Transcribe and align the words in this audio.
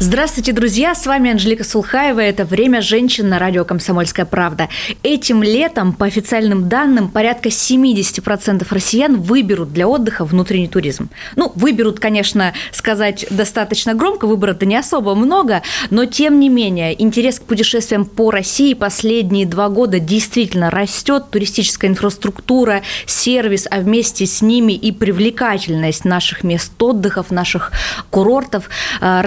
Здравствуйте, 0.00 0.52
друзья! 0.52 0.92
С 0.92 1.06
вами 1.06 1.30
Анжелика 1.30 1.62
Сулхаева. 1.62 2.18
Это 2.18 2.44
«Время 2.44 2.82
женщин» 2.82 3.28
на 3.28 3.38
радио 3.38 3.64
«Комсомольская 3.64 4.26
правда». 4.26 4.68
Этим 5.04 5.40
летом, 5.44 5.92
по 5.92 6.06
официальным 6.06 6.68
данным, 6.68 7.08
порядка 7.08 7.48
70% 7.48 8.66
россиян 8.70 9.20
выберут 9.20 9.72
для 9.72 9.86
отдыха 9.86 10.24
внутренний 10.24 10.66
туризм. 10.66 11.10
Ну, 11.36 11.52
выберут, 11.54 12.00
конечно, 12.00 12.54
сказать 12.72 13.24
достаточно 13.30 13.94
громко, 13.94 14.26
выбора-то 14.26 14.66
не 14.66 14.76
особо 14.76 15.14
много, 15.14 15.62
но 15.90 16.06
тем 16.06 16.40
не 16.40 16.48
менее 16.48 17.00
интерес 17.00 17.38
к 17.38 17.44
путешествиям 17.44 18.04
по 18.04 18.32
России 18.32 18.74
последние 18.74 19.46
два 19.46 19.68
года 19.68 20.00
действительно 20.00 20.70
растет. 20.70 21.30
Туристическая 21.30 21.88
инфраструктура, 21.88 22.82
сервис, 23.06 23.68
а 23.70 23.78
вместе 23.78 24.26
с 24.26 24.42
ними 24.42 24.72
и 24.72 24.90
привлекательность 24.90 26.04
наших 26.04 26.42
мест 26.42 26.72
отдыхов, 26.82 27.30
наших 27.30 27.70
курортов 28.10 28.68
э, 29.00 29.20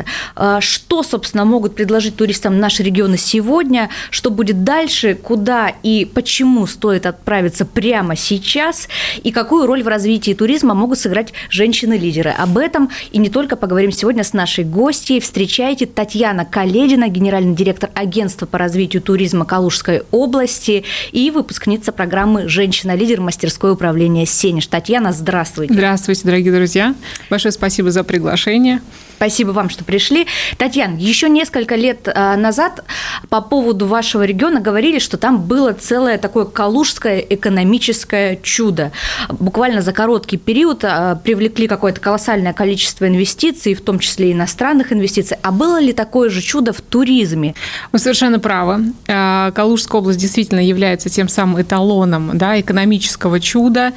развивается. 0.00 0.04
А, 0.36 0.60
что, 0.60 1.02
собственно, 1.02 1.44
могут 1.44 1.74
предложить 1.74 2.16
туристам 2.16 2.58
наши 2.58 2.82
регионы 2.82 3.16
сегодня? 3.18 3.90
Что 4.10 4.30
будет 4.30 4.64
дальше? 4.64 5.14
Куда 5.14 5.72
и 5.82 6.04
почему 6.04 6.66
стоит 6.66 7.06
отправиться 7.06 7.64
прямо 7.64 8.16
сейчас? 8.16 8.88
И 9.22 9.30
какую 9.30 9.66
роль 9.66 9.82
в 9.82 9.88
развитии 9.88 10.34
туризма 10.34 10.74
могут 10.74 10.98
сыграть 10.98 11.32
женщины-лидеры? 11.50 12.30
Об 12.30 12.58
этом 12.58 12.90
и 13.12 13.18
не 13.18 13.28
только 13.28 13.56
поговорим 13.56 13.92
сегодня 13.92 14.24
с 14.24 14.32
нашей 14.32 14.64
гостьей. 14.64 15.20
Встречайте 15.20 15.86
Татьяна 15.86 16.44
Каледина, 16.44 17.08
генеральный 17.08 17.54
директор 17.54 17.90
агентства 17.94 18.46
по 18.46 18.58
развитию 18.58 19.02
туризма 19.02 19.44
Калужской 19.44 20.02
области 20.10 20.84
и 21.12 21.30
выпускница 21.30 21.92
программы 21.92 22.48
«Женщина-лидер. 22.48 23.20
Мастерское 23.20 23.72
управление 23.72 24.26
Сенеж». 24.26 24.66
Татьяна, 24.66 25.12
здравствуйте. 25.12 25.72
Здравствуйте, 25.72 26.22
дорогие 26.24 26.52
друзья. 26.52 26.94
Большое 27.28 27.52
спасибо 27.52 27.90
за 27.90 28.04
приглашение. 28.04 28.80
Спасибо 29.20 29.50
вам, 29.50 29.68
что 29.68 29.84
пришли. 29.90 30.28
Татьяна, 30.56 30.96
еще 30.98 31.28
несколько 31.28 31.74
лет 31.74 32.06
э, 32.06 32.36
назад 32.36 32.84
по 33.28 33.40
поводу 33.40 33.86
вашего 33.86 34.22
региона 34.22 34.60
говорили, 34.60 35.00
что 35.00 35.16
там 35.16 35.42
было 35.42 35.72
целое 35.72 36.16
такое 36.16 36.44
калужское 36.44 37.18
экономическое 37.18 38.38
чудо. 38.40 38.92
Буквально 39.28 39.82
за 39.82 39.92
короткий 39.92 40.36
период 40.36 40.84
э, 40.84 41.16
привлекли 41.24 41.66
какое-то 41.66 42.00
колоссальное 42.00 42.52
количество 42.52 43.08
инвестиций, 43.08 43.74
в 43.74 43.80
том 43.80 43.98
числе 43.98 44.30
иностранных 44.30 44.92
инвестиций. 44.92 45.36
А 45.42 45.50
было 45.50 45.80
ли 45.80 45.92
такое 45.92 46.30
же 46.30 46.40
чудо 46.40 46.72
в 46.72 46.80
туризме? 46.80 47.56
Вы 47.90 47.98
совершенно 47.98 48.38
правы. 48.38 48.92
Э, 49.08 49.50
Калужская 49.52 50.00
область 50.00 50.20
действительно 50.20 50.60
является 50.60 51.08
тем 51.08 51.28
самым 51.28 51.60
эталоном 51.60 52.38
да, 52.38 52.60
экономического 52.60 53.40
чуда 53.40 53.92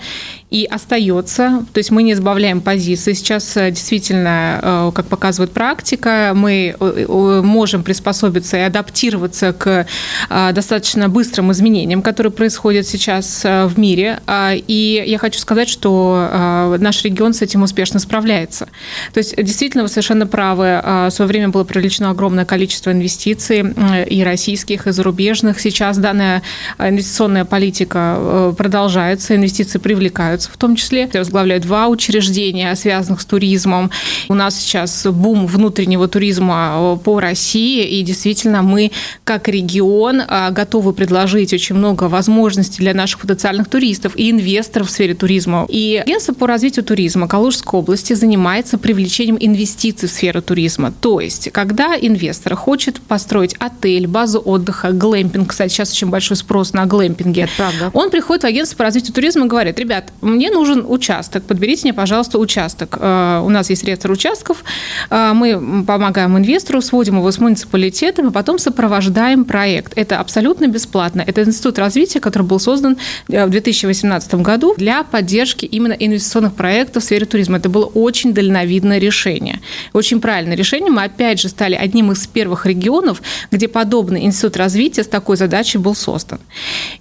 и 0.54 0.66
остается. 0.66 1.66
То 1.74 1.80
есть 1.80 1.90
мы 1.90 2.04
не 2.04 2.14
избавляем 2.14 2.62
позиции. 2.62 3.14
Сейчас 3.14 3.56
действительно, 3.56 4.92
как 4.96 5.08
показывает 5.08 5.52
практика, 5.52 6.34
мы 6.36 6.76
э, 6.80 7.06
э, 7.08 7.42
можем 7.42 7.84
приспособиться 7.84 8.58
и 8.58 8.60
адаптироваться 8.60 9.52
к 9.54 9.88
а, 10.30 10.52
достаточно 10.52 11.10
быстрым 11.10 11.52
изменениям, 11.52 12.04
которые 12.04 12.32
происходят 12.32 12.86
сейчас 12.86 13.42
э, 13.44 13.66
в 13.66 13.80
мире. 13.80 14.20
А, 14.28 14.54
и 14.54 15.04
я 15.08 15.18
хочу 15.18 15.40
сказать, 15.40 15.70
что 15.70 16.28
а, 16.32 16.78
наш 16.78 17.04
регион 17.04 17.34
с 17.34 17.42
этим 17.42 17.64
успешно 17.64 18.00
справляется. 18.00 18.68
То 19.14 19.18
есть 19.18 19.36
действительно 19.36 19.84
вы 19.84 19.90
совершенно 19.90 20.28
правы. 20.28 20.82
В 20.84 21.10
свое 21.12 21.28
время 21.28 21.50
было 21.50 21.64
привлечено 21.64 22.12
огромное 22.12 22.46
количество 22.46 22.92
инвестиций 22.92 23.64
и 24.08 24.24
российских, 24.24 24.86
и 24.86 24.92
зарубежных. 24.92 25.60
Сейчас 25.60 25.98
данная 25.98 26.44
инвестиционная 26.78 27.46
политика 27.46 28.54
продолжается, 28.56 29.36
инвестиции 29.36 29.80
привлекаются 29.80 30.43
в 30.52 30.58
том 30.58 30.76
числе. 30.76 31.10
Я 31.14 31.20
возглавляю 31.20 31.62
два 31.62 31.88
учреждения, 31.88 32.74
связанных 32.76 33.22
с 33.22 33.26
туризмом. 33.26 33.92
У 34.30 34.34
нас 34.34 34.58
сейчас 34.58 35.06
бум 35.06 35.48
внутреннего 35.48 36.08
туризма 36.08 36.96
э, 36.96 37.04
по 37.04 37.20
России, 37.20 37.84
и 37.84 38.02
действительно 38.04 38.62
мы 38.62 38.92
как 39.24 39.48
регион 39.48 40.22
э, 40.22 40.52
готовы 40.52 40.94
предложить 40.94 41.54
очень 41.54 41.76
много 41.76 42.06
возможностей 42.06 42.80
для 42.80 42.94
наших 42.94 43.22
потенциальных 43.22 43.70
туристов 43.70 44.14
и 44.16 44.32
инвесторов 44.32 44.88
в 44.88 44.92
сфере 44.92 45.14
туризма. 45.14 45.66
И 45.70 46.02
агентство 46.04 46.34
по 46.34 46.48
развитию 46.48 46.86
туризма 46.86 47.28
Калужской 47.28 47.80
области 47.80 48.14
занимается 48.14 48.78
привлечением 48.78 49.38
инвестиций 49.40 50.08
в 50.08 50.12
сферу 50.12 50.42
туризма. 50.42 50.92
То 50.92 51.20
есть, 51.20 51.52
когда 51.52 51.96
инвестор 52.00 52.56
хочет 52.56 53.02
построить 53.02 53.56
отель, 53.60 54.08
базу 54.08 54.40
отдыха, 54.40 54.92
глэмпинг, 54.92 55.50
кстати, 55.50 55.74
сейчас 55.74 55.92
очень 55.92 56.10
большой 56.10 56.38
спрос 56.38 56.74
на 56.74 56.86
глэмпинге, 56.86 57.48
правда. 57.58 57.92
он 57.94 58.10
приходит 58.10 58.44
в 58.44 58.48
агентство 58.48 58.78
по 58.78 58.84
развитию 58.84 59.14
туризма 59.14 59.46
и 59.46 59.48
говорит, 59.48 59.80
ребят, 59.80 60.12
мне 60.34 60.52
нужен 60.52 60.86
участок, 60.88 61.44
подберите 61.44 61.84
мне, 61.84 61.94
пожалуйста, 61.94 62.40
участок. 62.40 62.98
Э, 63.00 63.42
у 63.44 63.50
нас 63.50 63.70
есть 63.70 63.84
реестр 63.84 64.12
участков, 64.12 64.64
а, 65.10 65.34
мы 65.34 65.84
помогаем 65.86 66.38
инвестору, 66.38 66.82
сводим 66.82 67.18
его 67.18 67.32
с 67.32 67.40
муниципалитетом, 67.40 68.30
и 68.30 68.32
потом 68.32 68.60
сопровождаем 68.60 69.46
проект. 69.46 69.94
Это 69.96 70.20
абсолютно 70.20 70.68
бесплатно. 70.68 71.24
Это 71.26 71.44
институт 71.44 71.80
развития, 71.80 72.20
который 72.20 72.44
был 72.44 72.60
создан 72.60 72.98
э, 73.30 73.46
в 73.46 73.50
2018 73.50 74.36
году 74.36 74.76
для 74.78 75.04
поддержки 75.04 75.66
именно 75.66 75.94
инвестиционных 75.94 76.54
проектов 76.54 77.04
в 77.04 77.06
сфере 77.06 77.26
туризма. 77.26 77.58
Это 77.58 77.70
было 77.70 77.86
очень 77.86 78.34
дальновидное 78.34 79.00
решение. 79.00 79.62
Очень 79.94 80.22
правильное 80.22 80.56
решение. 80.56 80.92
Мы, 80.92 81.04
опять 81.04 81.40
же, 81.40 81.50
стали 81.50 81.76
одним 81.76 82.12
из 82.12 82.26
первых 82.28 82.66
регионов, 82.66 83.22
где 83.52 83.68
подобный 83.68 84.26
институт 84.26 84.58
развития 84.58 85.04
с 85.04 85.08
такой 85.08 85.38
задачей 85.38 85.78
был 85.78 85.96
создан. 85.96 86.40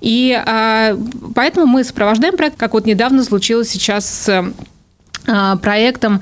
И 0.01 0.41
поэтому 1.35 1.67
мы 1.67 1.85
сопровождаем 1.85 2.37
проект, 2.37 2.57
как 2.57 2.75
вот 2.75 2.87
недавно 2.87 3.22
случилось 3.25 3.69
сейчас 3.69 4.07
с 4.07 4.53
а, 5.27 5.57
проектом 5.57 6.21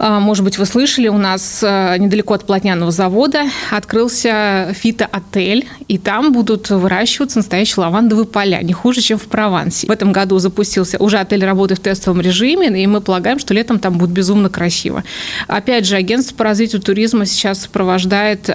может 0.00 0.44
быть, 0.44 0.56
вы 0.56 0.64
слышали, 0.64 1.08
у 1.08 1.18
нас 1.18 1.62
а, 1.62 1.96
недалеко 1.98 2.32
от 2.32 2.46
Плотняного 2.46 2.90
завода 2.90 3.44
открылся 3.70 4.72
фито-отель, 4.72 5.68
и 5.88 5.98
там 5.98 6.32
будут 6.32 6.70
выращиваться 6.70 7.38
настоящие 7.38 7.84
лавандовые 7.84 8.26
поля, 8.26 8.62
не 8.62 8.72
хуже, 8.72 9.02
чем 9.02 9.18
в 9.18 9.24
Провансе. 9.24 9.86
В 9.86 9.90
этом 9.90 10.12
году 10.12 10.38
запустился, 10.38 10.96
уже 10.98 11.18
отель 11.18 11.44
работает 11.44 11.80
в 11.80 11.82
тестовом 11.82 12.22
режиме, 12.22 12.82
и 12.82 12.86
мы 12.86 13.02
полагаем, 13.02 13.38
что 13.38 13.52
летом 13.52 13.78
там 13.78 13.98
будет 13.98 14.10
безумно 14.10 14.48
красиво. 14.48 15.04
Опять 15.48 15.86
же, 15.86 15.96
агентство 15.96 16.34
по 16.34 16.44
развитию 16.44 16.80
туризма 16.80 17.26
сейчас 17.26 17.60
сопровождает 17.60 18.48
э, 18.48 18.52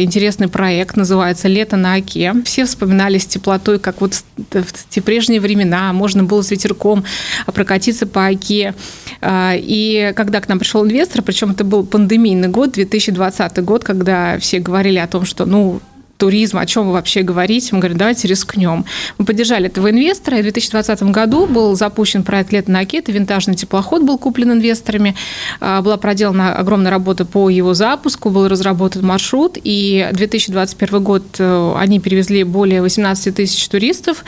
интересный 0.00 0.48
проект, 0.48 0.96
называется 0.96 1.46
«Лето 1.46 1.76
на 1.76 1.94
Оке». 1.94 2.34
Все 2.44 2.64
вспоминали 2.64 3.18
с 3.18 3.26
теплотой, 3.26 3.78
как 3.78 4.00
вот 4.00 4.14
в 4.50 4.88
те 4.88 5.00
прежние 5.00 5.40
времена 5.40 5.92
можно 5.92 6.24
было 6.24 6.42
с 6.42 6.50
ветерком 6.50 7.04
прокатиться 7.46 8.06
по 8.08 8.26
Оке. 8.26 8.74
И 9.22 10.12
когда 10.16 10.40
к 10.40 10.48
нам 10.48 10.58
пришел 10.58 10.79
инвестор, 10.84 11.22
причем 11.22 11.50
это 11.50 11.64
был 11.64 11.84
пандемийный 11.84 12.48
год, 12.48 12.72
2020 12.72 13.64
год, 13.64 13.84
когда 13.84 14.38
все 14.38 14.58
говорили 14.58 14.98
о 14.98 15.06
том, 15.06 15.24
что 15.24 15.46
ну 15.46 15.80
туризм, 16.20 16.58
о 16.58 16.66
чем 16.66 16.86
вы 16.86 16.92
вообще 16.92 17.22
говорите? 17.22 17.70
Мы 17.72 17.78
говорим, 17.78 17.98
давайте 17.98 18.28
рискнем. 18.28 18.84
Мы 19.18 19.24
поддержали 19.24 19.66
этого 19.66 19.90
инвестора, 19.90 20.36
и 20.36 20.40
в 20.40 20.44
2020 20.44 21.02
году 21.04 21.46
был 21.46 21.74
запущен 21.74 22.22
проект 22.22 22.52
«Лето 22.52 22.70
на 22.70 22.80
Оке», 22.80 23.02
винтажный 23.06 23.54
теплоход 23.54 24.02
был 24.02 24.18
куплен 24.18 24.52
инвесторами, 24.52 25.16
а, 25.60 25.80
была 25.80 25.96
проделана 25.96 26.54
огромная 26.54 26.90
работа 26.90 27.24
по 27.24 27.48
его 27.48 27.74
запуску, 27.74 28.30
был 28.30 28.46
разработан 28.48 29.04
маршрут, 29.04 29.56
и 29.62 30.08
2021 30.12 31.02
год 31.02 31.24
э, 31.38 31.74
они 31.78 31.98
перевезли 31.98 32.44
более 32.44 32.82
18 32.82 33.34
тысяч 33.34 33.66
туристов, 33.68 34.24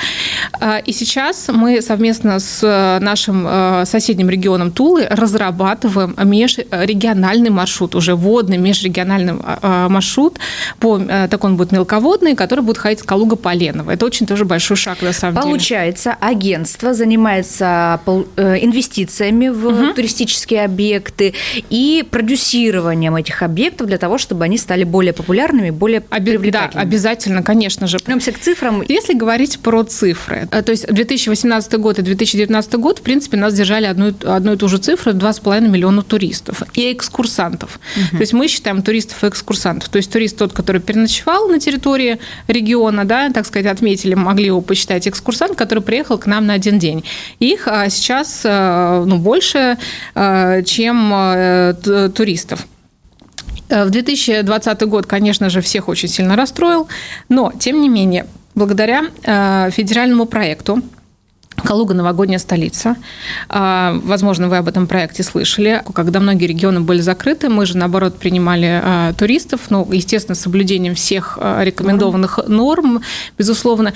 а, 0.58 0.78
и 0.78 0.92
сейчас 0.92 1.48
мы 1.52 1.82
совместно 1.82 2.38
с 2.38 2.98
нашим 3.00 3.46
э, 3.46 3.84
соседним 3.84 4.30
регионом 4.30 4.72
Тулы 4.72 5.06
разрабатываем 5.10 6.16
межрегиональный 6.24 7.50
маршрут, 7.50 7.94
уже 7.94 8.14
водный 8.14 8.56
межрегиональный 8.56 9.34
а, 9.42 9.88
маршрут, 9.90 10.38
по, 10.80 10.98
э, 10.98 11.28
так 11.28 11.44
он 11.44 11.56
будет 11.56 11.72
мелководные, 11.82 12.36
которые 12.36 12.64
будут 12.64 12.78
ходить 12.78 13.00
с 13.00 13.02
Калуга-Поленово. 13.02 13.92
Это 13.92 14.06
очень 14.06 14.26
тоже 14.26 14.44
большой 14.44 14.76
шаг, 14.76 15.02
на 15.02 15.12
самом 15.12 15.42
Получается, 15.42 16.10
деле. 16.10 16.16
Получается, 16.16 16.16
агентство 16.20 16.94
занимается 16.94 18.00
э, 18.36 18.58
инвестициями 18.60 19.48
в 19.48 19.66
угу. 19.66 19.92
туристические 19.94 20.64
объекты 20.64 21.34
и 21.70 22.04
продюсированием 22.08 23.16
этих 23.16 23.42
объектов 23.42 23.88
для 23.88 23.98
того, 23.98 24.18
чтобы 24.18 24.44
они 24.44 24.58
стали 24.58 24.84
более 24.84 25.12
популярными, 25.12 25.70
более 25.70 26.02
Оби- 26.10 26.30
привлекательными. 26.30 26.74
Да, 26.74 26.80
обязательно, 26.80 27.42
конечно 27.42 27.86
же. 27.86 27.98
Вернемся 27.98 28.32
к 28.32 28.38
цифрам. 28.38 28.82
Если 28.88 29.14
говорить 29.14 29.58
про 29.58 29.82
цифры, 29.82 30.48
э, 30.50 30.62
то 30.62 30.70
есть 30.70 30.86
2018 30.86 31.74
год 31.74 31.98
и 31.98 32.02
2019 32.02 32.74
год, 32.74 32.98
в 33.00 33.02
принципе, 33.02 33.36
нас 33.36 33.54
держали 33.54 33.86
одну, 33.86 34.14
одну 34.24 34.52
и 34.52 34.56
ту 34.56 34.68
же 34.68 34.78
цифру– 34.78 35.12
2,5 35.12 35.68
миллиона 35.68 36.02
туристов 36.02 36.62
и 36.74 36.92
экскурсантов. 36.92 37.80
Угу. 37.96 38.16
То 38.16 38.20
есть 38.20 38.32
мы 38.32 38.48
считаем 38.48 38.82
туристов 38.82 39.24
и 39.24 39.28
экскурсантов. 39.28 39.88
То 39.88 39.96
есть 39.96 40.12
турист 40.12 40.38
тот, 40.38 40.52
который 40.52 40.80
переночевал 40.80 41.48
на 41.48 41.58
территории 41.58 41.71
территории 41.72 42.18
региона, 42.48 43.04
да, 43.04 43.30
так 43.30 43.46
сказать, 43.46 43.66
отметили, 43.66 44.14
могли 44.14 44.46
его 44.46 44.60
посчитать 44.60 45.08
экскурсант, 45.08 45.56
который 45.56 45.82
приехал 45.82 46.18
к 46.18 46.26
нам 46.26 46.46
на 46.46 46.54
один 46.54 46.78
день. 46.78 47.04
Их 47.38 47.66
а, 47.66 47.88
сейчас 47.88 48.42
а, 48.44 49.04
ну, 49.04 49.18
больше, 49.18 49.78
а, 50.14 50.62
чем 50.62 50.92
туристов. 52.14 52.66
В 53.68 53.88
2020 53.88 54.82
год, 54.82 55.06
конечно 55.06 55.48
же, 55.48 55.60
всех 55.62 55.88
очень 55.88 56.08
сильно 56.08 56.36
расстроил, 56.36 56.88
но, 57.28 57.52
тем 57.58 57.80
не 57.80 57.88
менее, 57.88 58.26
Благодаря 58.54 59.04
э, 59.22 59.70
федеральному 59.70 60.26
проекту 60.26 60.82
Калуга– 61.64 61.94
новогодняя 61.94 62.38
столица. 62.38 62.96
А, 63.48 63.98
возможно, 64.02 64.48
вы 64.48 64.56
об 64.56 64.68
этом 64.68 64.86
проекте 64.86 65.22
слышали. 65.22 65.82
Когда 65.94 66.20
многие 66.20 66.46
регионы 66.46 66.80
были 66.80 67.00
закрыты, 67.00 67.48
мы 67.48 67.66
же, 67.66 67.76
наоборот, 67.76 68.18
принимали 68.18 68.80
а, 68.82 69.12
туристов, 69.14 69.62
ну, 69.70 69.88
естественно, 69.90 70.34
с 70.34 70.40
соблюдением 70.40 70.94
всех 70.94 71.38
а, 71.40 71.62
рекомендованных 71.62 72.40
норм, 72.48 73.02
безусловно. 73.38 73.92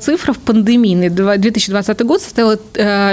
Цифра 0.00 0.32
в 0.32 0.38
пандемийный 0.38 1.08
2020 1.08 2.02
год 2.02 2.22
составила 2.22 2.58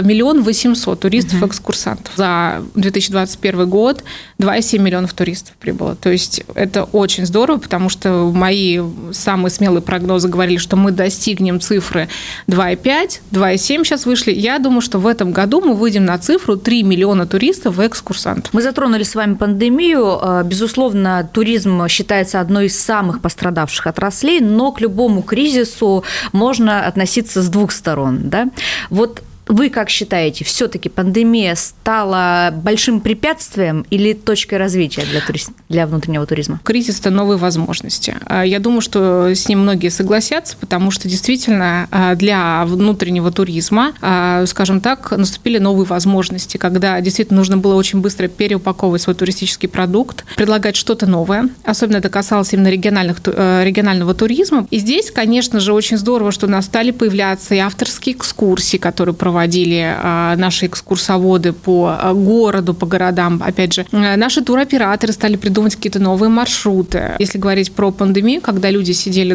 миллион 0.02 0.44
восемьсот 0.44 1.02
туристов-экскурсантов. 1.02 2.14
За 2.16 2.64
2021 2.76 3.70
год 3.70 4.04
2,7 4.40 4.80
миллионов 4.80 5.14
туристов 5.14 5.56
прибыло. 5.60 5.96
То 5.96 6.10
есть 6.10 6.44
это 6.56 6.84
очень 6.84 7.26
здорово, 7.26 7.60
потому 7.60 7.90
что 7.90 8.32
мои 8.34 8.82
самые 9.12 9.52
смелые 9.52 9.82
прогнозы 9.82 10.28
говорили, 10.28 10.58
что 10.58 10.76
мы 10.76 10.92
достигнем 10.92 11.60
цифры 11.60 12.10
2,5, 12.48 13.22
2,7 13.32 13.84
сейчас 13.94 14.06
вышли. 14.08 14.32
Я 14.32 14.60
думаю, 14.60 14.82
что 14.82 14.98
в 14.98 15.06
этом 15.06 15.32
году 15.32 15.62
мы 15.62 15.76
выйдем 15.76 16.06
на 16.06 16.18
цифру 16.18 16.58
3 16.58 16.84
миллиона 16.84 17.28
туристов 17.28 17.80
и 17.80 17.86
экскурсантов. 17.86 18.54
Мы 18.54 18.62
затронули 18.62 19.04
с 19.04 19.14
вами 19.14 19.36
пандемию. 19.36 20.20
Э, 20.22 20.44
безусловно, 20.44 21.30
туризм 21.32 21.88
считается 21.88 22.40
одной 22.40 22.66
из 22.66 22.80
самых 22.80 23.22
пострадавших 23.22 23.88
отраслей, 23.88 24.40
но 24.40 24.72
к 24.72 24.82
любому 24.82 25.22
кризису 25.22 26.04
можно 26.32 26.88
относиться 26.88 27.42
с 27.42 27.50
двух 27.50 27.72
сторон. 27.72 28.30
Да? 28.30 28.50
Вот 28.90 29.22
вы 29.48 29.70
как 29.70 29.90
считаете, 29.90 30.46
все-таки 30.46 30.90
пандемия 30.90 31.56
стала 31.56 32.52
большим 32.52 33.02
препятствием 33.02 33.86
или 33.90 34.14
точкой 34.14 34.56
развития 34.56 35.04
для, 35.10 35.22
тури... 35.22 35.42
для 35.70 35.86
внутреннего 35.86 36.26
туризма? 36.26 36.62
Кризис– 36.64 37.00
это 37.02 37.10
новые 37.10 37.38
возможности. 37.38 38.16
А, 38.26 38.44
я 38.44 38.60
думаю, 38.60 38.82
что 38.82 39.28
с 39.36 39.48
ним 39.48 39.60
многие 39.60 39.90
согласятся, 39.90 40.56
потому 40.60 40.92
что 40.92 41.10
действительно 41.10 41.88
а, 41.92 42.16
для 42.16 42.64
внутреннего 42.66 43.32
туризма, 43.32 43.94
а, 44.02 44.46
скажем 44.46 44.80
так, 44.82 45.12
наступили 45.12 45.58
новые 45.58 45.86
возможности, 45.86 46.58
когда 46.58 47.00
действительно 47.02 47.40
нужно 47.40 47.58
было 47.58 47.76
очень 47.76 48.00
быстро 48.00 48.28
переупаковывать 48.28 49.02
свой 49.02 49.16
туристический 49.16 49.68
продукт, 49.68 50.26
предлагать 50.36 50.76
что-то 50.76 51.06
новое. 51.06 51.50
Особенно 51.64 51.98
это 51.98 52.10
касалось 52.10 52.54
именно 52.54 52.70
региональных, 52.70 53.18
э, 53.26 53.64
регионального 53.64 54.14
туризма. 54.14 54.68
И 54.72 54.80
здесь, 54.80 55.12
конечно 55.12 55.60
же, 55.60 55.74
очень 55.74 55.98
здорово, 55.98 56.32
что 56.32 56.48
у 56.48 56.50
нас 56.50 56.66
стали 56.66 56.92
появляться 56.92 57.56
и 57.56 57.58
авторские 57.58 58.16
экскурсии, 58.16 58.78
которые 58.78 59.14
проводятся 59.14 59.33
проводили 59.34 59.96
а, 59.98 60.36
наши 60.36 60.68
экскурсоводы 60.68 61.54
по 61.54 61.98
а, 62.00 62.14
городу, 62.14 62.76
по 62.76 62.86
городам. 62.86 63.42
Опять 63.44 63.74
же, 63.74 63.86
э, 63.92 64.16
наши 64.16 64.44
туроператоры 64.44 65.12
стали 65.12 65.38
придумывать 65.38 65.76
какие-то 65.76 66.00
новые 66.00 66.30
маршруты. 66.30 67.14
Если 67.18 67.40
говорить 67.40 67.72
про 67.72 67.90
пандемию, 67.92 68.42
когда 68.42 68.70
люди 68.70 68.92
сидели 68.92 69.34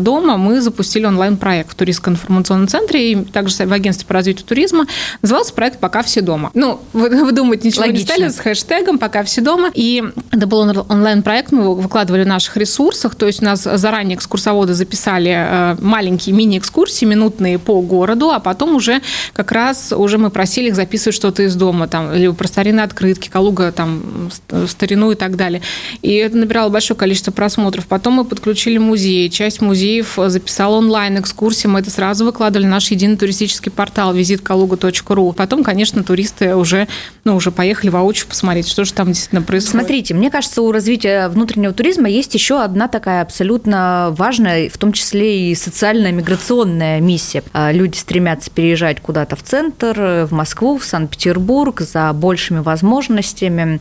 дома, 0.00 0.38
мы 0.38 0.62
запустили 0.62 1.04
онлайн-проект 1.04 1.72
в 1.72 1.74
туристско-информационном 1.74 2.68
центре 2.68 3.12
и 3.12 3.24
также 3.24 3.66
в 3.66 3.72
агентстве 3.72 4.06
по 4.06 4.14
развитию 4.14 4.46
туризма. 4.46 4.86
Назывался 5.20 5.52
проект 5.52 5.78
«Пока 5.78 6.02
все 6.02 6.22
дома». 6.22 6.50
Ну, 6.54 6.80
вы, 6.94 7.10
вы 7.10 7.32
думаете, 7.32 7.68
ничего 7.68 7.82
Логично. 7.82 8.00
не 8.00 8.16
стали 8.16 8.28
с 8.30 8.38
хэштегом 8.38 8.98
«Пока 8.98 9.24
все 9.24 9.42
дома». 9.42 9.70
И 9.74 10.02
это 10.30 10.46
был 10.46 10.60
онлайн-проект, 10.88 11.52
мы 11.52 11.64
его 11.64 11.74
выкладывали 11.74 12.24
в 12.24 12.28
наших 12.28 12.56
ресурсах, 12.56 13.14
то 13.14 13.26
есть 13.26 13.42
у 13.42 13.44
нас 13.44 13.62
заранее 13.62 14.16
экскурсоводы 14.16 14.72
записали 14.72 15.76
маленькие 15.80 16.34
мини-экскурсии, 16.34 17.04
минутные 17.04 17.58
по 17.58 17.82
городу, 17.82 18.30
а 18.30 18.40
потом 18.40 18.76
уже 18.76 19.00
как 19.34 19.50
раз 19.50 19.92
уже 19.92 20.16
мы 20.16 20.30
просили 20.30 20.68
их 20.68 20.76
записывать 20.76 21.16
что-то 21.16 21.42
из 21.42 21.56
дома, 21.56 21.88
там, 21.88 22.14
либо 22.14 22.34
про 22.34 22.46
старинные 22.46 22.84
открытки, 22.84 23.28
Калуга, 23.28 23.72
там, 23.72 24.30
старину 24.68 25.10
и 25.10 25.16
так 25.16 25.36
далее. 25.36 25.60
И 26.02 26.14
это 26.14 26.36
набирало 26.36 26.68
большое 26.68 26.96
количество 26.96 27.32
просмотров. 27.32 27.86
Потом 27.86 28.14
мы 28.14 28.24
подключили 28.24 28.78
музей. 28.78 29.28
Часть 29.28 29.60
музеев 29.60 30.18
записала 30.26 30.76
онлайн-экскурсии. 30.76 31.66
Мы 31.66 31.80
это 31.80 31.90
сразу 31.90 32.24
выкладывали 32.24 32.66
в 32.66 32.70
наш 32.70 32.90
единый 32.92 33.16
туристический 33.16 33.72
портал 33.72 34.14
визиткалуга.ру. 34.14 35.32
Потом, 35.32 35.64
конечно, 35.64 36.04
туристы 36.04 36.54
уже, 36.54 36.86
ну, 37.24 37.34
уже 37.34 37.50
поехали 37.50 37.90
воочию 37.90 38.28
посмотреть, 38.28 38.68
что 38.68 38.84
же 38.84 38.92
там 38.92 39.08
действительно 39.08 39.42
происходит. 39.42 39.80
Смотрите, 39.80 40.14
мне 40.14 40.30
кажется, 40.30 40.62
у 40.62 40.70
развития 40.70 41.28
внутреннего 41.28 41.72
туризма 41.72 42.08
есть 42.08 42.34
еще 42.34 42.62
одна 42.62 42.86
такая 42.86 43.22
абсолютно 43.22 44.14
важная, 44.16 44.68
в 44.68 44.78
том 44.78 44.92
числе 44.92 45.50
и 45.50 45.54
социальная 45.56 46.12
миграционная 46.12 47.00
миссия. 47.00 47.42
А, 47.52 47.72
люди 47.72 47.96
стремятся 47.96 48.50
переезжать 48.50 49.00
куда 49.00 49.23
куда-то 49.24 49.36
в 49.36 49.42
центр, 49.42 50.26
в 50.26 50.32
Москву, 50.32 50.76
в 50.76 50.84
Санкт-Петербург 50.84 51.80
за 51.80 52.12
большими 52.12 52.58
возможностями. 52.58 53.80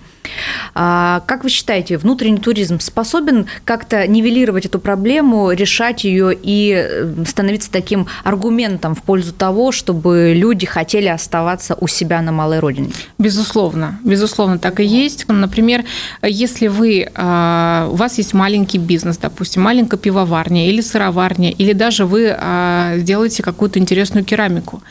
А, 0.74 1.22
как 1.26 1.44
вы 1.44 1.50
считаете, 1.50 1.98
внутренний 1.98 2.38
туризм 2.38 2.80
способен 2.80 3.46
как-то 3.66 4.08
нивелировать 4.08 4.66
эту 4.66 4.80
проблему, 4.80 5.52
решать 5.52 6.04
ее 6.04 6.34
и 6.34 6.74
э, 6.74 7.26
становиться 7.28 7.72
таким 7.72 8.08
аргументом 8.24 8.96
в 8.96 9.04
пользу 9.04 9.34
того, 9.34 9.72
чтобы 9.72 10.34
люди 10.36 10.66
хотели 10.66 11.08
оставаться 11.08 11.76
у 11.80 11.88
себя 11.88 12.22
на 12.22 12.32
малой 12.32 12.60
родине? 12.60 12.92
Безусловно, 13.18 14.00
безусловно, 14.04 14.58
так 14.60 14.80
и 14.80 14.86
есть. 14.86 15.26
Например, 15.28 15.84
если 16.22 16.68
вы, 16.68 17.10
а, 17.16 17.90
у 17.92 17.96
вас 17.96 18.18
есть 18.18 18.34
маленький 18.34 18.78
бизнес, 18.78 19.18
допустим, 19.18 19.62
маленькая 19.62 19.98
пивоварня 19.98 20.68
или 20.70 20.82
сыроварня, 20.82 21.52
или 21.52 21.74
даже 21.74 22.06
вы 22.06 22.34
а, 22.36 22.98
делаете 22.98 23.44
какую-то 23.44 23.80
интересную 23.80 24.24
керамику, 24.24 24.82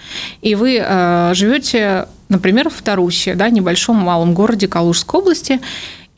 и 0.42 0.54
вы 0.54 0.84
живете 1.34 2.06
например, 2.32 2.70
в 2.70 2.82
Тарусе, 2.82 3.34
да, 3.34 3.50
небольшом 3.50 3.96
малом 3.96 4.34
городе 4.34 4.66
Калужской 4.66 5.20
области, 5.20 5.60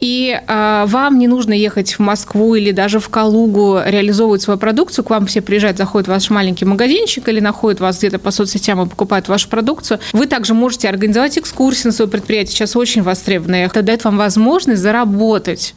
и 0.00 0.38
э, 0.46 0.84
вам 0.86 1.18
не 1.18 1.28
нужно 1.28 1.52
ехать 1.52 1.94
в 1.94 1.98
Москву 1.98 2.54
или 2.54 2.72
даже 2.72 2.98
в 2.98 3.08
Калугу 3.08 3.80
реализовывать 3.84 4.42
свою 4.42 4.58
продукцию, 4.58 5.04
к 5.04 5.10
вам 5.10 5.26
все 5.26 5.40
приезжают, 5.40 5.78
заходят 5.78 6.08
в 6.08 6.10
ваш 6.10 6.28
маленький 6.30 6.64
магазинчик 6.64 7.28
или 7.28 7.40
находят 7.40 7.80
вас 7.80 7.98
где-то 7.98 8.18
по 8.18 8.30
соцсетям 8.30 8.82
и 8.82 8.88
покупают 8.88 9.28
вашу 9.28 9.48
продукцию. 9.48 10.00
Вы 10.12 10.26
также 10.26 10.52
можете 10.52 10.88
организовать 10.88 11.38
экскурсии 11.38 11.86
на 11.86 11.92
свое 11.92 12.10
предприятие, 12.10 12.54
сейчас 12.54 12.76
очень 12.76 13.02
востребованные. 13.02 13.66
Это 13.66 13.82
дает 13.82 14.04
вам 14.04 14.18
возможность 14.18 14.82
заработать 14.82 15.74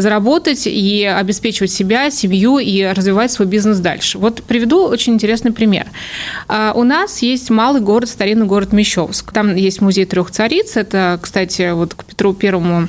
заработать 0.00 0.66
и 0.66 1.04
обеспечивать 1.04 1.70
себя, 1.70 2.10
семью 2.10 2.58
и 2.58 2.84
развивать 2.84 3.32
свой 3.32 3.48
бизнес 3.48 3.78
дальше. 3.78 4.18
Вот 4.18 4.42
приведу 4.42 4.84
очень 4.84 5.14
интересный 5.14 5.52
пример. 5.52 5.86
А, 6.48 6.72
у 6.74 6.84
нас 6.84 7.22
есть 7.22 7.50
малый 7.50 7.80
город, 7.80 8.08
старинный 8.08 8.46
город 8.46 8.72
Мещовск. 8.72 9.32
Там 9.32 9.54
есть 9.54 9.80
музей 9.80 10.04
трех 10.04 10.30
цариц. 10.30 10.76
Это, 10.76 11.18
кстати, 11.20 11.72
вот 11.72 11.94
к 11.94 12.04
Петру 12.04 12.34
Первому 12.34 12.88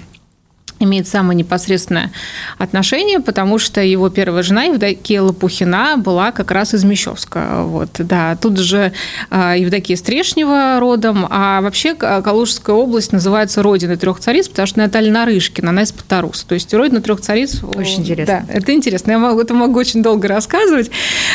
имеет 0.80 1.08
самое 1.08 1.38
непосредственное 1.38 2.12
отношение, 2.58 3.20
потому 3.20 3.58
что 3.58 3.82
его 3.82 4.10
первая 4.10 4.44
жена 4.44 4.64
Евдокия 4.66 5.22
Лопухина 5.22 5.96
была 5.98 6.32
как 6.32 6.52
раз 6.52 6.74
из 6.74 6.84
Мещовска. 6.84 7.64
Вот, 7.64 7.90
да. 8.00 8.38
Тут 8.42 8.58
же 8.60 8.94
а, 9.30 9.56
Евдокия 9.56 9.96
Стрешнева 9.98 10.80
родом, 10.80 11.28
а 11.30 11.62
вообще 11.62 11.96
Калужская 11.96 12.76
область 12.76 13.12
называется 13.12 13.64
родиной 13.64 13.98
трех 13.98 14.20
цариц, 14.20 14.48
потому 14.48 14.68
что 14.68 14.80
Наталья 14.80 15.12
Нарышкина, 15.12 15.70
она 15.70 15.84
из 15.84 15.92
Патаруса. 15.92 16.48
То 16.48 16.54
есть 16.54 16.74
родина 16.74 17.02
трех 17.02 17.22
цариц... 17.22 17.64
Очень 17.64 18.02
интересно. 18.02 18.46
Да, 18.48 18.54
это 18.54 18.74
интересно. 18.74 19.12
Я 19.12 19.20
могу, 19.20 19.42
это 19.42 19.54
могу 19.54 19.80
очень 19.80 20.04
долго 20.04 20.28
рассказывать. 20.28 20.92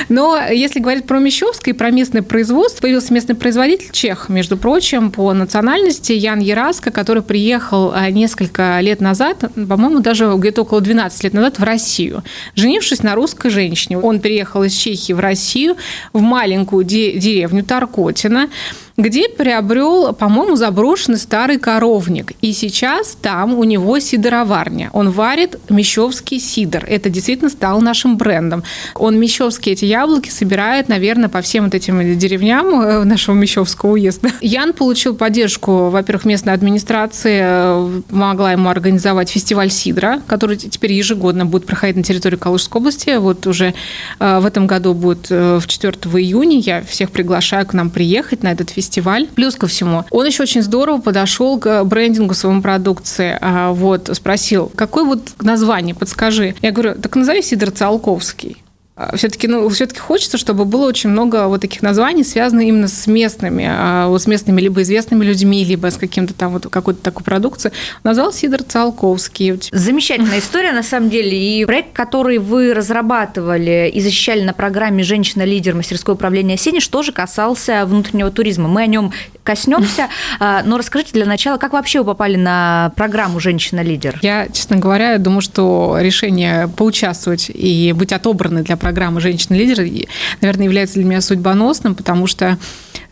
Но 0.08 0.38
если 0.50 0.80
говорить 0.80 1.06
про 1.06 1.18
Мещовск 1.18 1.68
и 1.68 1.72
про 1.72 1.90
местное 1.90 2.22
производство, 2.22 2.82
появился 2.82 3.12
местный 3.12 3.34
производитель 3.34 3.90
Чех, 3.92 4.28
между 4.28 4.56
прочим, 4.56 5.10
по 5.10 5.32
национальности 5.32 6.12
Ян 6.12 6.40
Яраска, 6.40 6.90
который 6.90 7.22
приехал 7.22 7.92
а, 7.94 8.10
несколько 8.10 8.78
лет 8.80 9.00
назад 9.00 9.31
назад, 9.32 9.68
по-моему, 9.68 10.00
даже 10.00 10.32
где-то 10.36 10.62
около 10.62 10.80
12 10.80 11.24
лет 11.24 11.34
назад 11.34 11.58
в 11.58 11.62
Россию, 11.62 12.22
женившись 12.54 13.02
на 13.02 13.14
русской 13.14 13.50
женщине. 13.50 13.98
Он 13.98 14.20
переехал 14.20 14.62
из 14.64 14.74
Чехии 14.74 15.12
в 15.12 15.20
Россию, 15.20 15.76
в 16.12 16.20
маленькую 16.20 16.84
деревню 16.84 17.64
Таркотина, 17.64 18.48
где 18.96 19.28
приобрел, 19.28 20.12
по-моему, 20.12 20.56
заброшенный 20.56 21.18
старый 21.18 21.58
коровник. 21.58 22.32
И 22.40 22.52
сейчас 22.52 23.16
там 23.20 23.54
у 23.54 23.64
него 23.64 23.98
сидороварня. 23.98 24.90
Он 24.92 25.10
варит 25.10 25.58
мещовский 25.70 26.38
сидор. 26.38 26.84
Это 26.86 27.08
действительно 27.08 27.50
стало 27.50 27.80
нашим 27.80 28.16
брендом. 28.16 28.62
Он 28.94 29.18
мещовские 29.18 29.74
эти 29.74 29.84
яблоки 29.84 30.28
собирает, 30.28 30.88
наверное, 30.88 31.28
по 31.28 31.40
всем 31.40 31.64
вот 31.64 31.74
этим 31.74 32.18
деревням 32.18 32.80
э, 32.80 33.04
нашего 33.04 33.34
Мещовского 33.34 33.92
уезда. 33.92 34.30
Ян 34.40 34.72
получил 34.72 35.14
поддержку, 35.14 35.88
во-первых, 35.88 36.24
местной 36.24 36.52
администрации, 36.52 37.40
э, 37.42 38.02
помогла 38.08 38.52
ему 38.52 38.68
организовать 38.68 39.30
фестиваль 39.30 39.70
сидра, 39.70 40.20
который 40.26 40.56
теперь 40.56 40.92
ежегодно 40.92 41.46
будет 41.46 41.66
проходить 41.66 41.96
на 41.96 42.02
территории 42.02 42.36
Калужской 42.36 42.80
области. 42.80 43.16
Вот 43.16 43.46
уже 43.46 43.74
э, 44.18 44.38
в 44.40 44.46
этом 44.46 44.66
году 44.66 44.94
будет 44.94 45.30
в 45.30 45.64
4 45.66 45.92
июня. 46.14 46.58
Я 46.58 46.82
всех 46.82 47.10
приглашаю 47.10 47.66
к 47.66 47.72
нам 47.72 47.90
приехать 47.90 48.42
на 48.42 48.52
этот 48.52 48.70
фестиваль 48.70 48.81
фестиваль. 48.82 49.28
Плюс 49.34 49.54
ко 49.54 49.66
всему, 49.66 50.04
он 50.10 50.26
еще 50.26 50.42
очень 50.42 50.62
здорово 50.62 51.00
подошел 51.00 51.58
к 51.58 51.84
брендингу 51.84 52.34
своей 52.34 52.60
продукции. 52.60 53.38
А, 53.40 53.72
вот, 53.72 54.10
спросил, 54.12 54.70
какое 54.74 55.04
вот 55.04 55.32
название, 55.40 55.94
подскажи. 55.94 56.54
Я 56.62 56.72
говорю, 56.72 56.94
так 57.00 57.14
назови 57.16 57.42
Сидор 57.42 57.70
Циолковский. 57.70 58.61
А, 58.94 59.16
все-таки, 59.16 59.48
ну, 59.48 59.66
все-таки 59.70 60.00
хочется, 60.00 60.36
чтобы 60.36 60.66
было 60.66 60.86
очень 60.86 61.08
много 61.08 61.48
вот 61.48 61.62
таких 61.62 61.80
названий, 61.80 62.24
связанных 62.24 62.66
именно 62.66 62.88
с 62.88 63.06
местными, 63.06 63.66
а, 63.66 64.08
вот 64.08 64.20
с 64.20 64.26
местными 64.26 64.60
либо 64.60 64.82
известными 64.82 65.24
людьми, 65.24 65.64
либо 65.64 65.90
с 65.90 65.96
каким-то 65.96 66.34
там 66.34 66.52
вот 66.52 66.66
какой-то 66.68 67.00
такой 67.00 67.24
продукцией. 67.24 67.74
Назвал 68.04 68.34
Сидор 68.34 68.62
Циолковский. 68.62 69.58
Замечательная 69.72 70.38
история, 70.40 70.72
на 70.72 70.82
самом 70.82 71.08
деле. 71.08 71.38
И 71.38 71.64
проект, 71.64 71.94
который 71.94 72.36
вы 72.36 72.74
разрабатывали 72.74 73.90
и 73.92 74.00
защищали 74.00 74.42
на 74.42 74.52
программе 74.52 75.02
«Женщина-лидер 75.02 75.74
мастерское 75.74 76.14
управление 76.14 76.58
Сенеж», 76.58 76.86
тоже 76.88 77.12
касался 77.12 77.86
внутреннего 77.86 78.30
туризма. 78.30 78.68
Мы 78.68 78.82
о 78.82 78.86
нем 78.86 79.12
коснемся, 79.42 80.08
а, 80.38 80.62
но 80.64 80.76
расскажите 80.76 81.12
для 81.12 81.24
начала, 81.24 81.56
как 81.56 81.72
вообще 81.72 82.00
вы 82.00 82.04
попали 82.04 82.36
на 82.36 82.92
программу 82.94 83.40
«Женщина-лидер»? 83.40 84.18
Я, 84.20 84.48
честно 84.48 84.76
говоря, 84.76 85.16
думаю, 85.16 85.40
что 85.40 85.96
решение 85.98 86.68
поучаствовать 86.68 87.50
и 87.52 87.92
быть 87.92 88.12
отобранной 88.12 88.62
для 88.62 88.76
программы 88.82 89.20
«Женщина-лидер», 89.20 90.06
наверное, 90.40 90.64
является 90.64 90.96
для 90.96 91.04
меня 91.04 91.20
судьбоносным, 91.20 91.94
потому 91.94 92.26
что 92.26 92.58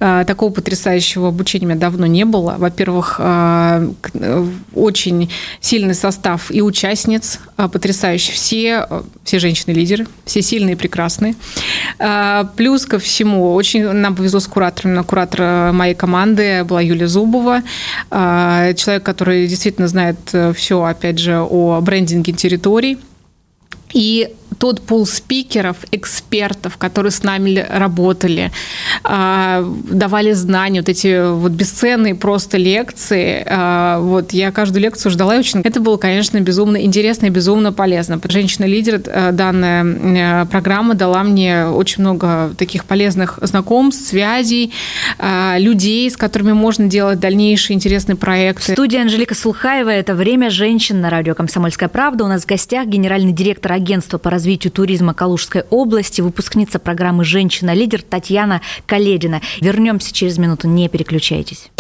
э, 0.00 0.25
такого 0.27 0.53
потрясающего 0.53 1.29
обучения 1.29 1.67
у 1.67 1.69
меня 1.69 1.79
давно 1.79 2.07
не 2.07 2.25
было. 2.25 2.57
Во-первых, 2.59 3.17
э, 3.19 3.93
очень 4.75 5.31
сильный 5.61 5.95
состав 5.95 6.50
и 6.50 6.61
участниц, 6.61 7.39
э, 7.57 7.69
потрясающие 7.69 8.35
все, 8.35 8.89
все 9.23 9.39
женщины-лидеры, 9.39 10.09
все 10.25 10.43
сильные 10.43 10.73
и 10.73 10.77
прекрасные. 10.77 11.35
Плюс 12.57 12.85
ко 12.85 12.99
всему, 12.99 13.55
очень 13.55 13.89
нам 13.93 14.17
повезло 14.17 14.41
с 14.41 14.49
куратором, 14.49 15.05
куратор 15.05 15.73
моей 15.73 15.95
команды 15.95 16.65
была 16.65 16.81
Юлия 16.81 17.07
Зубова, 17.07 17.62
человек, 18.11 19.05
который 19.05 19.47
действительно 19.47 19.87
знает 19.87 20.19
все, 20.57 20.83
опять 20.83 21.19
же, 21.19 21.39
о 21.41 21.81
брендинге 21.81 22.33
территорий, 22.33 22.99
и 23.93 24.35
тот 24.61 24.83
пул 24.83 25.07
спикеров, 25.07 25.79
экспертов, 25.90 26.76
которые 26.76 27.12
с 27.12 27.23
нами 27.23 27.67
работали, 27.67 28.52
а, 29.02 29.64
давали 29.90 30.33
знания, 30.33 30.81
вот 30.81 30.90
эти 30.90 31.33
вот 31.33 31.52
бесценные 31.52 32.14
просто 32.14 32.59
лекции. 32.59 33.43
А, 33.49 33.99
вот 34.00 34.35
я 34.35 34.52
каждую 34.52 34.83
лекцию 34.83 35.12
ждала 35.12 35.37
очень. 35.37 35.62
Это 35.62 35.81
было, 35.81 35.97
конечно, 35.97 36.38
безумно 36.40 36.76
интересно 36.76 37.26
и 37.26 37.31
безумно 37.31 37.73
полезно. 37.73 38.21
Женщина-лидер, 38.23 39.00
э, 39.07 39.33
данная 39.33 40.43
э, 40.43 40.47
программа 40.47 40.95
дала 40.95 41.23
мне 41.23 41.64
очень 41.64 42.02
много 42.02 42.52
таких 42.59 42.85
полезных 42.85 43.38
знакомств, 43.40 44.09
связей, 44.09 44.75
а, 45.19 45.57
людей, 45.59 46.11
с 46.11 46.19
которыми 46.19 46.52
можно 46.52 46.87
делать 46.87 47.19
дальнейшие 47.19 47.76
интересные 47.76 48.17
проекты. 48.17 48.73
Студия 48.73 49.00
Анжелика 49.00 49.35
Сулхаева– 49.35 49.88
это 49.90 50.14
«Время 50.14 50.50
женщин» 50.50 51.00
на 51.00 51.09
радио 51.09 51.35
«Комсомольская 51.35 51.88
правда». 51.88 52.25
У 52.25 52.29
нас 52.29 52.43
в 52.43 52.47
гостях 52.47 52.87
генеральный 52.87 53.33
директор 53.33 53.73
агентства 53.73 54.19
по 54.19 54.29
развитию 54.29 54.50
туризма 54.59 55.14
Калужской 55.14 55.62
области, 55.71 56.21
выпускница 56.21 56.78
программы 56.78 57.25
«Женщина-лидер» 57.25 58.02
Татьяна 58.02 58.61
Каледина. 58.87 59.40
Вернемся 59.61 60.12
через 60.12 60.38
минуту, 60.38 60.69
не 60.69 60.88
переключайтесь. 60.88 61.71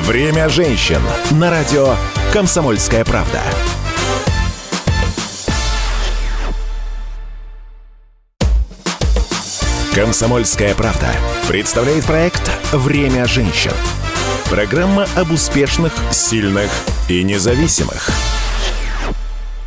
Время 0.00 0.48
женщин 0.48 1.00
на 1.32 1.50
радио 1.50 1.94
«Комсомольская 2.32 3.04
правда». 3.04 3.40
«Комсомольская 9.94 10.74
правда» 10.74 11.12
представляет 11.48 12.04
проект 12.04 12.50
«Время 12.72 13.26
женщин». 13.26 13.72
Программа 14.50 15.06
об 15.14 15.30
успешных, 15.30 15.92
сильных 16.10 16.70
и 17.08 17.22
независимых– 17.22 18.10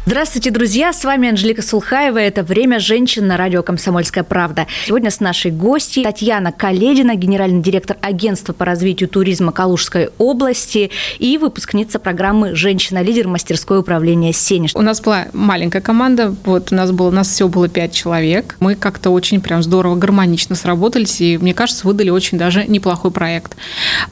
Здравствуйте, 0.08 0.52
друзья! 0.52 0.94
С 0.94 1.04
вами 1.04 1.28
Анжелика 1.28 1.62
Сулхаева. 1.62 2.18
Это 2.18 2.42
«Время 2.42 2.80
женщин» 2.80 3.28
на 3.28 3.36
радио 3.36 3.62
«Комсомольская 3.62 4.24
правда». 4.24 4.66
Сегодня 4.86 5.12
с 5.12 5.20
нашей 5.20 5.52
гостьей 5.52 6.06
Татьяна 6.06 6.54
Каледина, 6.54 7.16
генеральный 7.16 7.62
директор 7.62 7.98
агентства 8.00 8.54
по 8.54 8.64
развитию 8.64 9.10
туризма 9.10 9.52
Калужской 9.52 10.12
области 10.18 10.92
и 11.20 11.38
выпускница 11.38 12.00
программы 12.00 12.56
«Женщина-лидер. 12.56 13.28
Мастерское 13.28 13.80
управление 13.80 14.32
Сенеж». 14.32 14.72
У 14.76 14.82
нас 14.82 15.02
была 15.02 15.26
маленькая 15.34 15.82
команда. 15.82 16.34
Вот 16.46 16.72
у 16.72 16.76
нас 16.76 16.94
было, 16.94 17.10
у 17.10 17.12
нас 17.12 17.28
всего 17.28 17.50
было 17.50 17.68
пять 17.68 17.92
человек. 17.92 18.56
Мы 18.62 18.76
как-то 18.76 19.10
очень 19.10 19.42
прям 19.42 19.62
здорово, 19.62 19.98
гармонично 19.98 20.56
сработались 20.56 21.20
и, 21.20 21.38
мне 21.38 21.54
кажется, 21.54 21.86
выдали 21.86 22.12
очень 22.12 22.38
даже 22.38 22.64
неплохой 22.66 23.12
проект. 23.12 23.58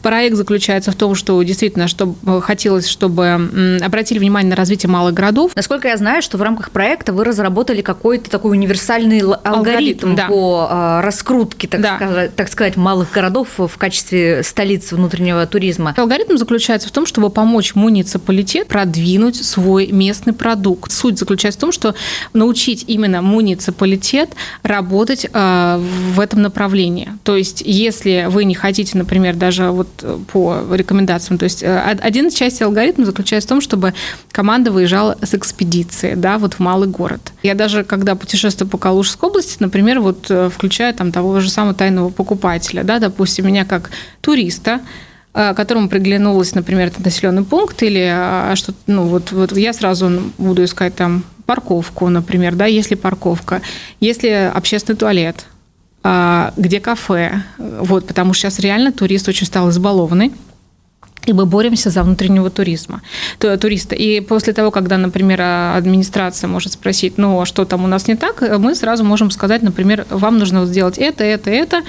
Проект 0.06 0.36
заключается 0.36 0.92
в 0.92 0.96
том, 0.96 1.16
что 1.16 1.42
действительно, 1.42 1.88
что 1.88 2.14
хотелось, 2.42 2.88
чтобы 2.88 3.80
обратили 3.84 4.20
внимание 4.20 4.52
на 4.52 4.56
развитие 4.56 4.88
малых 4.88 5.16
городов. 5.16 5.54
Насколько 5.56 5.88
я 5.88 5.98
знаю, 5.98 6.22
что 6.22 6.38
в 6.38 6.44
рамках 6.44 6.70
проекта 6.70 7.12
вы 7.12 7.24
разработали 7.24 7.82
какой-то 7.82 8.30
такой 8.30 8.52
универсальный 8.52 9.22
алгоритм, 9.22 9.50
алгоритм 9.56 10.16
да. 10.16 10.28
по 10.28 10.68
а, 10.70 11.02
раскрутке, 11.02 11.68
так, 11.68 11.82
да. 11.82 11.96
сказать, 11.96 12.36
так 12.36 12.50
сказать, 12.50 12.76
малых 12.76 13.14
городов 13.14 13.48
в 13.58 13.78
качестве 13.80 14.44
столицы 14.44 14.96
внутреннего 14.96 15.44
туризма. 15.48 15.96
Алгоритм 15.98 16.38
заключается 16.38 16.88
в 16.88 16.92
том, 16.92 17.08
чтобы 17.08 17.32
помочь 17.32 17.74
муниципалитет 17.74 18.68
продвинуть 18.68 19.44
свой 19.44 19.88
местный 19.88 20.34
продукт. 20.34 20.92
Суть 20.92 21.18
заключается 21.18 21.58
в 21.58 21.62
том, 21.62 21.72
что 21.72 21.96
научить 22.32 22.86
именно 22.86 23.24
муниципалитет 23.24 24.36
работать 24.62 25.26
э, 25.34 25.82
в 26.14 26.20
этом 26.20 26.44
направлении. 26.44 27.10
То 27.24 27.36
есть, 27.36 27.64
если 27.66 28.28
вы 28.30 28.44
не 28.44 28.54
хотите, 28.54 29.00
например, 29.00 29.36
даже 29.36 29.72
вот 29.72 29.95
по 30.32 30.64
рекомендациям, 30.72 31.38
то 31.38 31.44
есть 31.44 31.64
э, 31.64 31.80
один 31.80 32.28
из 32.28 32.34
частей 32.34 32.66
алгоритма 32.66 33.06
заключается 33.06 33.48
в 33.48 33.50
том, 33.50 33.62
чтобы 33.62 33.94
команда 34.32 34.72
выезжала 34.72 35.18
с 35.22 35.34
экспедиции, 35.34 36.16
да, 36.16 36.38
вот 36.38 36.56
в 36.56 36.60
малый 36.60 36.88
город. 36.88 37.34
Я 37.44 37.56
даже, 37.56 37.84
когда 37.84 38.16
путешествую 38.16 38.70
по 38.70 38.78
Калужской 38.78 39.30
области, 39.30 39.58
например, 39.60 40.00
вот 40.00 40.26
э, 40.30 40.50
включаю 40.50 40.94
там 40.94 41.12
того 41.12 41.40
же 41.40 41.50
самого 41.50 41.74
тайного 41.74 42.10
покупателя, 42.10 42.84
да, 42.84 43.00
допустим, 43.00 43.48
меня 43.48 43.66
как 43.66 43.92
туриста, 44.22 44.82
э, 45.34 45.54
которому 45.54 45.90
приглянулось, 45.90 46.56
например, 46.56 46.88
этот 46.88 47.06
населенный 47.06 47.44
пункт, 47.44 47.82
или 47.84 48.56
что 48.56 48.74
ну, 48.88 49.04
вот, 49.04 49.32
вот 49.32 49.56
я 49.58 49.74
сразу 49.74 50.32
буду 50.38 50.64
искать 50.64 50.96
там 50.96 51.24
парковку, 51.46 52.10
например, 52.10 52.56
да, 52.56 52.66
если 52.66 52.96
парковка, 52.96 53.62
если 54.00 54.52
общественный 54.54 54.98
туалет, 54.98 55.46
где 56.58 56.80
кафе, 56.80 57.42
вот, 57.58 58.06
потому 58.06 58.34
что 58.34 58.42
сейчас 58.42 58.60
реально 58.60 58.92
турист 58.92 59.28
очень 59.28 59.48
стал 59.48 59.70
избалованный, 59.70 60.32
и 61.26 61.34
мы 61.34 61.46
боремся 61.46 61.90
за 61.90 62.04
внутреннего 62.04 62.50
туризма, 62.50 63.02
туриста. 63.40 63.96
И 63.96 64.20
после 64.20 64.54
того, 64.54 64.70
когда, 64.70 64.98
например, 64.98 65.42
администрация 65.42 66.48
может 66.48 66.74
спросить, 66.74 67.18
ну, 67.18 67.42
а 67.42 67.46
что 67.46 67.66
там 67.66 67.84
у 67.84 67.88
нас 67.88 68.08
не 68.08 68.16
так, 68.16 68.44
мы 68.60 68.76
сразу 68.76 69.04
можем 69.04 69.32
сказать, 69.32 69.64
например, 69.64 70.06
вам 70.10 70.38
нужно 70.38 70.66
сделать 70.68 71.00
это, 71.00 71.24
это, 71.24 71.50
это, 71.50 71.82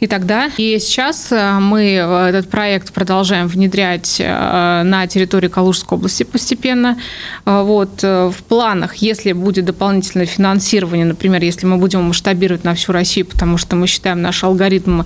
и 0.00 0.06
тогда. 0.06 0.50
И 0.56 0.78
сейчас 0.80 1.30
э, 1.30 1.58
мы 1.58 1.92
э, 1.92 2.28
этот 2.28 2.48
проект 2.48 2.92
продолжаем 2.92 3.46
внедрять 3.46 4.16
э, 4.18 4.82
на 4.82 5.06
территории 5.06 5.48
Калужской 5.48 5.98
области 5.98 6.22
постепенно. 6.22 6.98
Вот. 7.44 8.02
В 8.02 8.34
планах, 8.48 8.96
если 8.96 9.32
будет 9.32 9.66
дополнительное 9.66 10.26
финансирование, 10.26 11.04
например, 11.04 11.42
если 11.42 11.66
мы 11.66 11.76
будем 11.76 12.02
масштабировать 12.02 12.64
на 12.64 12.74
всю 12.74 12.92
Россию, 12.92 13.26
потому 13.26 13.58
что 13.58 13.76
мы 13.76 13.86
считаем 13.86 14.22
наш 14.22 14.42
алгоритм 14.42 15.02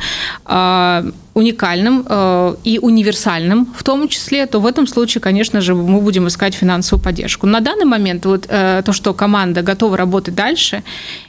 уникальным 1.35 2.07
э, 2.09 2.55
и 2.65 2.79
универсальным 2.79 3.67
в 3.77 3.83
том 3.83 4.09
числе, 4.09 4.47
то 4.47 4.61
в 4.61 4.67
этом 4.67 4.87
случае, 4.87 5.21
конечно 5.21 5.61
же, 5.61 5.75
мы 5.75 6.01
будем 6.01 6.29
искать 6.29 6.55
финансовую 6.55 7.03
поддержку. 7.03 7.47
На 7.47 7.61
данный 7.61 7.85
момент 7.85 8.25
вот 8.25 8.47
э, 8.49 8.83
то, 8.85 8.93
что 8.93 9.13
команда 9.15 9.63
готова 9.63 9.97
работать 9.97 10.35
дальше, 10.35 10.83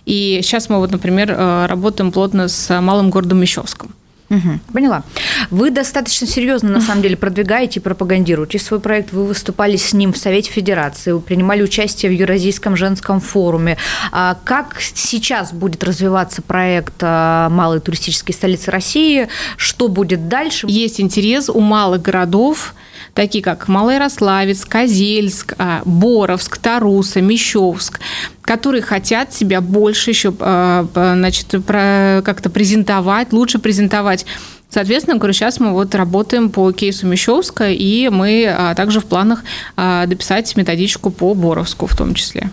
и 0.06 0.40
сейчас 0.44 0.70
мы 0.70 0.78
вот, 0.78 0.92
например, 0.92 1.32
э, 1.32 1.66
работаем 1.66 2.12
плотно 2.12 2.48
с 2.48 2.82
малым 2.82 3.10
городом 3.10 3.40
Мещовском. 3.40 3.92
Угу, 4.30 4.74
поняла. 4.74 5.04
Вы 5.52 5.70
достаточно 5.70 6.26
серьезно, 6.26 6.70
на 6.70 6.82
самом 6.82 7.04
деле, 7.04 7.16
продвигаете 7.16 7.80
и 7.80 7.84
пропагандируете 7.84 8.58
свой 8.58 8.80
проект. 8.80 9.14
Вы 9.14 9.26
выступали 9.26 9.78
с 9.78 9.94
ним 9.94 10.14
в 10.14 10.18
Совете 10.18 10.52
Федерации, 10.52 11.12
вы 11.12 11.20
принимали 11.22 11.62
участие 11.62 12.12
в 12.12 12.14
Евразийском 12.14 12.76
женском 12.76 13.20
форуме. 13.20 13.78
А 14.12 14.38
как 14.44 14.78
сейчас 14.80 15.54
будет 15.54 15.84
развиваться 15.84 16.42
проект 16.42 16.96
а, 17.02 17.50
«Малые 17.50 17.82
туристические 17.82 18.34
столицы 18.34 18.72
России»? 18.72 19.28
Что 19.58 19.88
будет 19.90 20.28
дальше? 20.28 20.66
Есть 20.68 21.00
интерес 21.00 21.50
у 21.50 21.60
малых 21.60 22.02
городов 22.02 22.74
такие 23.16 23.44
как 23.44 23.68
Малоярославец, 23.68 24.66
Козельск, 24.66 25.56
а, 25.58 25.82
Боровск, 25.86 26.58
Таруса, 26.58 27.22
Мещовск, 27.22 28.00
которые 28.42 28.84
хотят 28.84 29.34
себя 29.34 29.62
больше 29.62 30.12
еще 30.12 30.34
а, 30.40 30.86
значит, 30.94 31.48
как-то 31.66 32.50
презентовать, 32.52 33.34
лучше 33.34 33.58
презентовать. 33.58 34.26
Соответственно, 34.70 35.18
говорю, 35.18 35.34
сейчас 35.34 35.62
мы 35.62 35.72
вот 35.72 35.96
работаем 35.96 36.50
по 36.50 36.70
кейсу 36.74 37.08
Мещовска, 37.08 37.70
и 37.70 38.10
мы 38.10 38.46
а, 38.46 38.76
также 38.76 39.00
в 39.00 39.06
планах 39.06 39.44
дописать 39.78 40.54
методичку 40.58 41.10
по 41.10 41.34
Боровску 41.34 41.88
в 41.88 41.96
том 41.96 42.14
числе. 42.14 42.50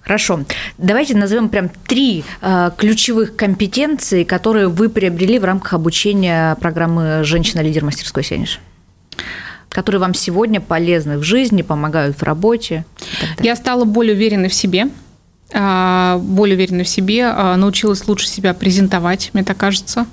Хорошо. 0.00 0.40
Давайте 0.78 1.14
назовем 1.14 1.50
прям 1.50 1.68
три 1.86 2.24
ключевых 2.78 3.36
компетенции, 3.36 4.24
которые 4.24 4.68
вы 4.68 4.88
приобрели 4.88 5.38
в 5.38 5.44
рамках 5.44 5.74
обучения 5.74 6.54
программы 6.54 7.22
«Женщина-лидер 7.24 7.84
мастерской 7.84 8.24
Сенеж» 8.24 8.60
которые 9.76 10.00
вам 10.00 10.14
сегодня 10.14 10.58
полезны 10.58 11.18
в 11.18 11.22
жизни, 11.22 11.60
помогают 11.60 12.16
в 12.16 12.22
работе? 12.22 12.86
Я 13.40 13.54
стала 13.56 13.84
более 13.84 14.14
уверенной 14.14 14.48
в 14.48 14.54
себе. 14.54 14.88
а, 15.52 16.18
более 16.18 16.56
уверена 16.56 16.82
в 16.82 16.88
себе, 16.88 17.26
а, 17.26 17.56
научилась 17.56 18.08
лучше 18.08 18.26
себя 18.26 18.54
презентовать, 18.54 19.30
мне 19.34 19.44
так 19.44 19.56
кажется. 19.58 20.06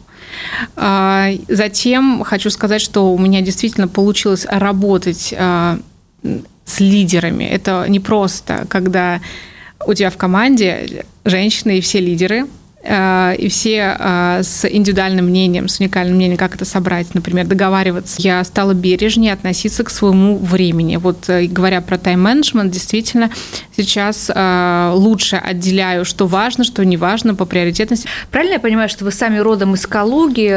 А, 0.75 1.29
затем 1.47 2.23
хочу 2.23 2.49
сказать, 2.49 2.81
что 2.81 3.13
у 3.13 3.17
меня 3.17 3.41
действительно 3.41 3.87
получилось 3.87 4.45
работать 4.49 5.33
с 6.65 6.79
лидерами. 6.79 7.45
Это 7.45 7.85
не 7.87 7.99
просто, 7.99 8.65
когда 8.69 9.21
у 9.87 9.93
тебя 9.93 10.09
в 10.09 10.17
команде 10.17 11.05
женщины 11.25 11.77
и 11.77 11.81
все 11.81 11.99
лидеры, 11.99 12.47
и 12.85 13.47
все 13.49 13.95
э, 13.97 14.43
с 14.43 14.67
индивидуальным 14.67 15.27
мнением, 15.27 15.69
с 15.69 15.79
уникальным 15.79 16.17
мнением, 16.17 16.37
как 16.37 16.55
это 16.55 16.65
собрать, 16.65 17.15
например, 17.15 17.47
договариваться. 17.47 18.17
Я 18.19 18.43
стала 18.43 18.73
бережнее 18.73 19.31
относиться 19.31 19.85
к 19.85 19.89
своему 19.89 20.37
времени. 20.37 20.97
Вот 20.97 21.29
э, 21.29 21.45
говоря 21.45 21.79
про 21.79 21.97
тайм-менеджмент, 21.97 22.71
действительно 22.71 23.31
сейчас 23.75 24.29
лучше 24.95 25.37
отделяю, 25.37 26.05
что 26.05 26.27
важно, 26.27 26.63
что 26.63 26.83
не 26.83 26.97
важно 26.97 27.35
по 27.35 27.45
приоритетности. 27.45 28.07
Правильно 28.31 28.53
я 28.53 28.59
понимаю, 28.59 28.89
что 28.89 29.05
вы 29.05 29.11
сами 29.11 29.37
родом 29.37 29.75
из 29.75 29.87
Калуги, 29.87 30.49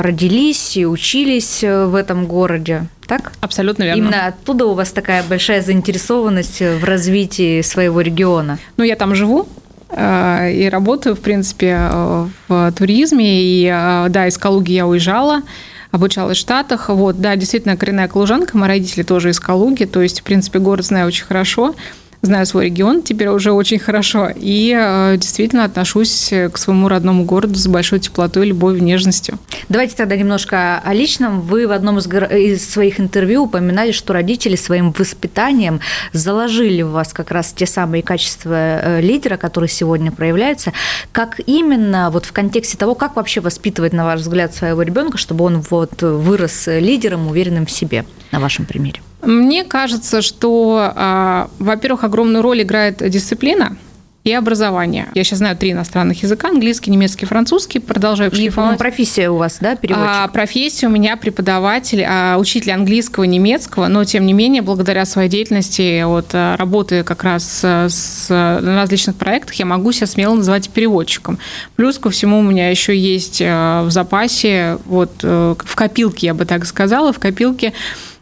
родились 0.00 0.76
и 0.76 0.86
учились 0.86 1.62
в 1.62 1.94
этом 1.94 2.26
городе? 2.26 2.86
так? 3.06 3.32
Абсолютно 3.40 3.82
верно. 3.82 3.98
Именно 3.98 4.26
оттуда 4.28 4.64
у 4.64 4.74
вас 4.74 4.90
такая 4.90 5.22
большая 5.22 5.60
заинтересованность 5.60 6.60
в 6.60 6.84
развитии 6.84 7.60
своего 7.60 8.00
региона. 8.00 8.58
Ну, 8.78 8.84
я 8.84 8.96
там 8.96 9.14
живу, 9.14 9.48
Э, 9.61 9.61
и 9.94 10.68
работаю, 10.70 11.14
в 11.14 11.20
принципе, 11.20 11.88
э, 11.90 12.26
в 12.48 12.72
туризме. 12.72 13.42
И 13.42 13.66
э, 13.66 14.06
да, 14.08 14.26
из 14.26 14.38
Калуги 14.38 14.72
я 14.72 14.86
уезжала 14.86 15.42
обучалась 15.90 16.38
в 16.38 16.40
Штатах. 16.40 16.88
Вот, 16.88 17.20
да, 17.20 17.36
действительно, 17.36 17.76
коренная 17.76 18.08
калужанка, 18.08 18.56
мои 18.56 18.68
родители 18.68 19.02
тоже 19.02 19.30
из 19.30 19.38
Калуги, 19.38 19.84
то 19.84 20.00
есть, 20.00 20.20
в 20.20 20.22
принципе, 20.24 20.58
город 20.58 20.86
знаю 20.86 21.06
очень 21.06 21.26
хорошо 21.26 21.74
знаю 22.22 22.46
свой 22.46 22.66
регион 22.66 23.02
теперь 23.02 23.28
уже 23.28 23.52
очень 23.52 23.78
хорошо 23.78 24.30
и 24.34 24.74
э, 24.76 25.16
действительно 25.16 25.64
отношусь 25.64 26.32
к 26.52 26.56
своему 26.56 26.88
родному 26.88 27.24
городу 27.24 27.56
с 27.56 27.66
большой 27.66 27.98
теплотой, 27.98 28.46
любовью, 28.46 28.82
нежностью. 28.82 29.38
Давайте 29.68 29.96
тогда 29.96 30.16
немножко 30.16 30.78
о 30.78 30.94
личном. 30.94 31.40
Вы 31.42 31.66
в 31.66 31.72
одном 31.72 31.98
из, 31.98 32.06
из 32.06 32.68
своих 32.68 33.00
интервью 33.00 33.44
упоминали, 33.44 33.92
что 33.92 34.12
родители 34.12 34.56
своим 34.56 34.92
воспитанием 34.92 35.80
заложили 36.12 36.82
в 36.82 36.90
вас 36.90 37.12
как 37.12 37.32
раз 37.32 37.52
те 37.52 37.66
самые 37.66 38.02
качества 38.02 38.54
э, 38.54 39.00
лидера, 39.00 39.36
которые 39.36 39.68
сегодня 39.68 40.12
проявляются. 40.12 40.72
Как 41.10 41.40
именно 41.46 42.10
вот 42.10 42.24
в 42.24 42.32
контексте 42.32 42.78
того, 42.78 42.94
как 42.94 43.16
вообще 43.16 43.40
воспитывать, 43.40 43.92
на 43.92 44.04
ваш 44.04 44.20
взгляд, 44.20 44.54
своего 44.54 44.82
ребенка, 44.82 45.18
чтобы 45.18 45.44
он 45.44 45.60
вот 45.70 46.02
вырос 46.02 46.68
лидером, 46.68 47.26
уверенным 47.26 47.66
в 47.66 47.70
себе, 47.70 48.04
на 48.30 48.38
вашем 48.38 48.64
примере? 48.64 49.00
Мне 49.22 49.64
кажется, 49.64 50.20
что, 50.20 50.92
а, 50.94 51.48
во-первых, 51.58 52.04
огромную 52.04 52.42
роль 52.42 52.62
играет 52.62 53.08
дисциплина 53.08 53.76
и 54.24 54.32
образование. 54.32 55.08
Я 55.14 55.24
сейчас 55.24 55.38
знаю 55.38 55.56
три 55.56 55.72
иностранных 55.72 56.22
языка, 56.22 56.48
английский, 56.48 56.90
немецкий, 56.90 57.26
французский, 57.26 57.80
продолжаю 57.80 58.30
их 58.30 58.36
шлифовать. 58.36 58.78
профессия 58.78 59.28
у 59.30 59.36
вас, 59.36 59.58
да, 59.60 59.74
переводчик? 59.74 60.08
А, 60.08 60.28
профессия 60.28 60.86
у 60.86 60.90
меня 60.90 61.16
преподаватель, 61.16 62.04
а, 62.06 62.36
учитель 62.38 62.70
английского, 62.70 63.24
немецкого, 63.24 63.88
но, 63.88 64.04
тем 64.04 64.24
не 64.24 64.32
менее, 64.32 64.62
благодаря 64.62 65.06
своей 65.06 65.28
деятельности, 65.28 66.04
вот, 66.04 66.26
а, 66.34 66.56
работы 66.56 67.02
как 67.02 67.24
раз 67.24 67.64
с, 67.64 68.26
на 68.28 68.76
различных 68.76 69.16
проектах, 69.16 69.54
я 69.54 69.66
могу 69.66 69.90
себя 69.90 70.06
смело 70.06 70.34
называть 70.34 70.70
переводчиком. 70.70 71.38
Плюс 71.74 71.98
ко 71.98 72.10
всему 72.10 72.38
у 72.38 72.42
меня 72.42 72.70
еще 72.70 72.96
есть 72.96 73.40
в 73.40 73.88
запасе, 73.88 74.78
вот, 74.84 75.10
э, 75.22 75.54
в 75.58 75.74
копилке, 75.74 76.28
я 76.28 76.34
бы 76.34 76.44
так 76.44 76.64
сказала, 76.64 77.12
в 77.12 77.18
копилке 77.18 77.72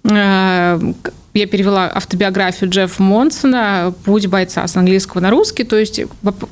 Э, 0.04 0.78
я 1.34 1.46
перевела 1.46 1.90
автобиографию 1.94 2.70
Джеффа 2.70 3.02
Монсона 3.02 3.94
«Путь 4.04 4.26
бойца» 4.26 4.66
с 4.66 4.76
английского 4.76 5.20
на 5.20 5.30
русский, 5.30 5.62
то 5.62 5.78
есть 5.78 6.00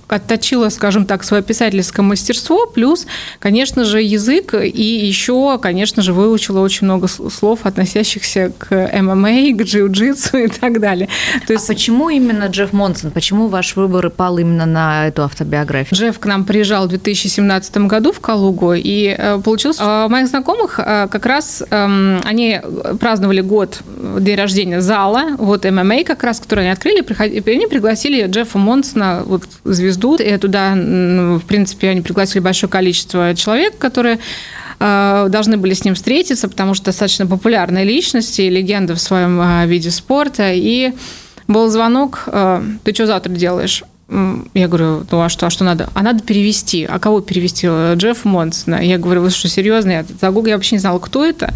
отточила, 0.06 0.68
скажем 0.68 1.04
так, 1.04 1.24
свое 1.24 1.42
писательское 1.42 2.04
мастерство, 2.04 2.66
плюс, 2.66 3.06
конечно 3.40 3.84
же, 3.84 4.00
язык, 4.00 4.54
и 4.54 5.06
еще, 5.06 5.58
конечно 5.60 6.02
же, 6.02 6.12
выучила 6.12 6.60
очень 6.60 6.84
много 6.84 7.08
слов, 7.08 7.60
относящихся 7.64 8.52
к 8.56 8.90
ММА, 9.00 9.56
к 9.56 9.62
джиу-джитсу 9.62 10.44
и 10.44 10.48
так 10.48 10.80
далее. 10.80 11.08
То 11.46 11.54
есть... 11.54 11.68
А 11.68 11.72
почему 11.72 12.08
именно 12.08 12.44
Джефф 12.44 12.72
Монсон? 12.72 13.10
Почему 13.10 13.48
ваш 13.48 13.74
выбор 13.74 14.10
пал 14.10 14.38
именно 14.38 14.66
на 14.66 15.08
эту 15.08 15.24
автобиографию? 15.24 15.98
Джефф 15.98 16.18
к 16.18 16.26
нам 16.26 16.44
приезжал 16.44 16.86
в 16.86 16.88
2017 16.90 17.78
году 17.78 18.12
в 18.12 18.20
Калугу, 18.20 18.74
и 18.74 19.14
э, 19.18 19.40
получилось... 19.42 19.80
У 19.80 20.08
моих 20.08 20.28
знакомых 20.28 20.78
э, 20.78 21.08
как 21.10 21.26
раз 21.26 21.64
эм, 21.70 22.20
они 22.24 22.60
праздновали 23.00 23.40
год 23.40 23.80
день 24.20 24.36
рождения 24.36 24.67
посещения 24.68 24.80
зала, 24.80 25.36
вот 25.38 25.64
ММА 25.64 26.04
как 26.04 26.22
раз, 26.22 26.40
который 26.40 26.64
они 26.64 26.70
открыли, 26.70 27.04
они 27.50 27.66
пригласили 27.66 28.26
Джеффа 28.26 28.58
Монсона, 28.58 29.22
вот 29.24 29.44
звезду, 29.64 30.16
и 30.16 30.36
туда, 30.36 30.74
в 30.74 31.42
принципе, 31.46 31.90
они 31.90 32.00
пригласили 32.00 32.40
большое 32.40 32.70
количество 32.70 33.34
человек, 33.34 33.78
которые 33.78 34.18
э, 34.80 35.26
должны 35.30 35.56
были 35.56 35.74
с 35.74 35.84
ним 35.84 35.94
встретиться, 35.94 36.48
потому 36.48 36.74
что 36.74 36.86
достаточно 36.86 37.26
популярная 37.26 37.84
личность 37.84 38.38
и 38.38 38.50
легенда 38.50 38.94
в 38.94 39.00
своем 39.00 39.40
э, 39.40 39.66
виде 39.66 39.90
спорта. 39.90 40.52
И 40.52 40.92
был 41.46 41.68
звонок, 41.70 42.24
э, 42.26 42.62
ты 42.84 42.94
что 42.94 43.06
завтра 43.06 43.32
делаешь? 43.32 43.84
Я 44.54 44.68
говорю, 44.68 45.06
ну 45.10 45.20
а 45.20 45.28
что, 45.28 45.46
а 45.46 45.50
что 45.50 45.64
надо? 45.64 45.90
А 45.92 46.02
надо 46.02 46.22
перевести. 46.24 46.84
А 46.84 46.98
кого 46.98 47.20
перевести? 47.20 47.66
Джефф 47.66 48.24
Монсона. 48.24 48.82
Я 48.82 48.96
говорю, 48.96 49.20
вы 49.20 49.28
что, 49.28 49.48
серьезно? 49.48 49.90
Я 49.90 50.04
загуглил, 50.18 50.52
я 50.52 50.56
вообще 50.56 50.76
не 50.76 50.80
знала, 50.80 50.98
кто 50.98 51.26
это. 51.26 51.52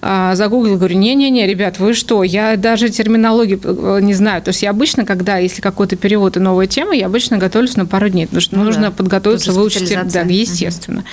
А, 0.00 0.36
загуглил, 0.36 0.76
говорю, 0.76 0.96
не-не-не, 0.96 1.48
ребят, 1.48 1.80
вы 1.80 1.94
что? 1.94 2.22
Я 2.22 2.56
даже 2.56 2.90
терминологию 2.90 3.60
э, 3.64 3.98
не 4.02 4.14
знаю. 4.14 4.40
То 4.40 4.50
есть 4.50 4.62
я 4.62 4.70
обычно, 4.70 5.04
когда, 5.04 5.38
если 5.38 5.60
какой-то 5.60 5.96
перевод 5.96 6.36
и 6.36 6.40
новая 6.40 6.68
тема, 6.68 6.94
я 6.94 7.06
обычно 7.06 7.38
готовлюсь 7.38 7.76
на 7.76 7.86
пару 7.86 8.08
дней, 8.08 8.26
потому 8.26 8.40
что 8.40 8.56
ну, 8.56 8.62
нужно 8.62 8.82
да. 8.82 8.90
подготовиться, 8.92 9.52
выучить. 9.52 9.92
Да, 10.12 10.20
естественно. 10.20 11.00
Угу. 11.00 11.06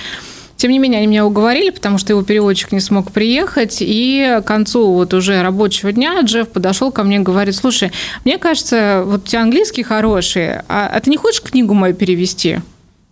Тем 0.58 0.72
не 0.72 0.80
менее, 0.80 0.98
они 0.98 1.06
меня 1.06 1.24
уговорили, 1.24 1.70
потому 1.70 1.98
что 1.98 2.12
его 2.12 2.22
переводчик 2.22 2.72
не 2.72 2.80
смог 2.80 3.12
приехать. 3.12 3.78
И 3.80 4.40
к 4.40 4.44
концу 4.44 4.92
вот 4.92 5.14
уже 5.14 5.40
рабочего 5.40 5.92
дня 5.92 6.20
Джефф 6.20 6.48
подошел 6.48 6.90
ко 6.90 7.04
мне 7.04 7.18
и 7.18 7.20
говорит, 7.20 7.54
слушай, 7.54 7.92
мне 8.24 8.38
кажется, 8.38 9.04
вот 9.06 9.22
у 9.22 9.26
тебя 9.26 9.42
английский 9.42 9.84
хороший, 9.84 10.56
а, 10.68 10.90
а 10.92 11.00
ты 11.00 11.10
не 11.10 11.16
хочешь 11.16 11.42
книгу 11.42 11.74
мою 11.74 11.94
перевести? 11.94 12.58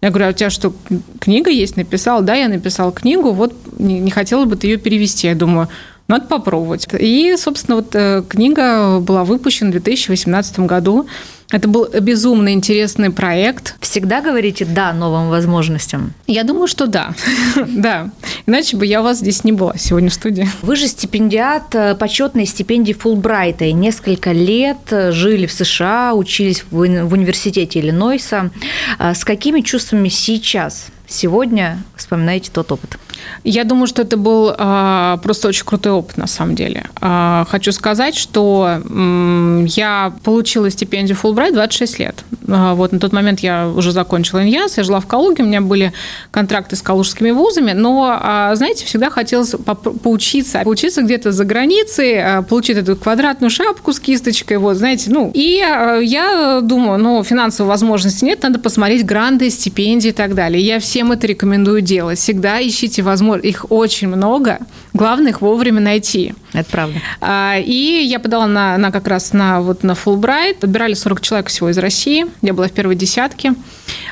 Я 0.02 0.10
говорю, 0.10 0.26
а 0.26 0.30
у 0.30 0.32
тебя 0.32 0.50
что, 0.50 0.74
книга 1.20 1.48
есть? 1.50 1.76
Написал? 1.76 2.20
Да, 2.20 2.34
я 2.34 2.48
написал 2.48 2.90
книгу, 2.90 3.30
вот 3.30 3.54
не, 3.78 4.00
не 4.00 4.10
хотела 4.10 4.44
бы 4.44 4.56
ты 4.56 4.66
ее 4.66 4.76
перевести. 4.76 5.28
Я 5.28 5.36
думаю, 5.36 5.68
надо 6.08 6.26
попробовать. 6.26 6.88
И, 6.98 7.36
собственно, 7.38 7.76
вот 7.76 7.94
э, 7.94 8.24
книга 8.28 8.98
была 8.98 9.24
выпущена 9.24 9.70
в 9.70 9.72
2018 9.72 10.60
году. 10.60 11.06
Это 11.50 11.68
был 11.68 11.88
безумно 12.00 12.52
интересный 12.52 13.10
проект. 13.10 13.76
Всегда 13.80 14.20
говорите 14.20 14.64
«да» 14.64 14.92
новым 14.92 15.28
возможностям? 15.28 16.12
Я 16.26 16.42
думаю, 16.42 16.66
что 16.66 16.86
да. 16.86 17.14
да. 17.68 18.10
Иначе 18.46 18.76
бы 18.76 18.84
я 18.84 19.00
у 19.00 19.04
вас 19.04 19.18
здесь 19.18 19.44
не 19.44 19.52
была 19.52 19.76
сегодня 19.76 20.10
в 20.10 20.14
студии. 20.14 20.48
Вы 20.62 20.74
же 20.74 20.88
стипендиат 20.88 21.74
э, 21.74 21.94
почетной 21.94 22.46
стипендии 22.46 22.92
Фулбрайта. 22.92 23.64
И 23.64 23.72
несколько 23.72 24.32
лет 24.32 24.78
э, 24.90 25.12
жили 25.12 25.46
в 25.46 25.52
США, 25.52 26.14
учились 26.14 26.64
в 26.70 26.78
университете 26.80 27.78
Иллинойса. 27.78 28.50
А 28.98 29.14
с 29.14 29.24
какими 29.24 29.60
чувствами 29.60 30.08
сейчас 30.08 30.88
сегодня 31.06 31.82
вспоминаете 31.96 32.50
тот 32.52 32.72
опыт? 32.72 32.98
Я 33.44 33.64
думаю, 33.64 33.86
что 33.86 34.02
это 34.02 34.16
был 34.16 34.54
а, 34.56 35.18
просто 35.18 35.48
очень 35.48 35.64
крутой 35.64 35.92
опыт 35.92 36.16
на 36.16 36.26
самом 36.26 36.54
деле. 36.54 36.84
А, 37.00 37.46
хочу 37.48 37.72
сказать, 37.72 38.16
что 38.16 38.80
м, 38.84 39.64
я 39.66 40.12
получила 40.24 40.70
стипендию 40.70 41.16
Fulbright 41.20 41.52
26 41.52 41.98
лет. 41.98 42.24
А, 42.48 42.74
вот 42.74 42.92
на 42.92 42.98
тот 42.98 43.12
момент 43.12 43.40
я 43.40 43.68
уже 43.68 43.92
закончила 43.92 44.44
ИНЯС, 44.44 44.78
я 44.78 44.84
жила 44.84 45.00
в 45.00 45.06
Калуге, 45.06 45.42
у 45.42 45.46
меня 45.46 45.60
были 45.60 45.92
контракты 46.30 46.76
с 46.76 46.82
калужскими 46.82 47.30
вузами, 47.30 47.72
но, 47.72 48.18
а, 48.20 48.54
знаете, 48.54 48.84
всегда 48.84 49.10
хотелось 49.10 49.50
по 49.50 49.74
поучиться, 49.74 50.60
поучиться 50.64 51.02
где-то 51.02 51.32
за 51.32 51.44
границей, 51.44 52.22
а, 52.22 52.42
получить 52.42 52.76
эту 52.76 52.96
квадратную 52.96 53.50
шапку 53.50 53.92
с 53.92 54.00
кисточкой, 54.00 54.58
вот, 54.58 54.76
знаете, 54.76 55.10
ну, 55.10 55.30
и 55.34 55.60
а, 55.60 55.98
я 55.98 56.60
думаю, 56.62 56.98
ну, 56.98 57.22
финансовой 57.22 57.68
возможности 57.68 58.24
нет, 58.24 58.42
надо 58.42 58.58
посмотреть 58.58 59.04
гранты, 59.04 59.50
стипендии 59.50 60.08
и 60.08 60.12
так 60.12 60.34
далее. 60.34 60.62
Я 60.62 60.78
всем 60.96 61.12
это 61.12 61.26
рекомендую 61.26 61.82
делать. 61.82 62.18
Всегда 62.18 62.66
ищите 62.66 63.02
возможность, 63.02 63.46
их 63.46 63.66
очень 63.70 64.08
много, 64.08 64.60
главное 64.94 65.28
их 65.28 65.42
вовремя 65.42 65.78
найти. 65.78 66.32
Это 66.54 66.70
правда. 66.70 66.98
А, 67.20 67.56
и 67.58 68.02
я 68.02 68.18
подала 68.18 68.46
на, 68.46 68.78
на 68.78 68.90
как 68.90 69.06
раз 69.06 69.34
на, 69.34 69.60
вот, 69.60 69.82
на 69.82 69.94
Фулбрайт, 69.94 70.56
подбирали 70.56 70.94
40 70.94 71.20
человек 71.20 71.48
всего 71.48 71.68
из 71.68 71.76
России, 71.76 72.24
я 72.40 72.54
была 72.54 72.68
в 72.68 72.72
первой 72.72 72.94
десятке. 72.94 73.52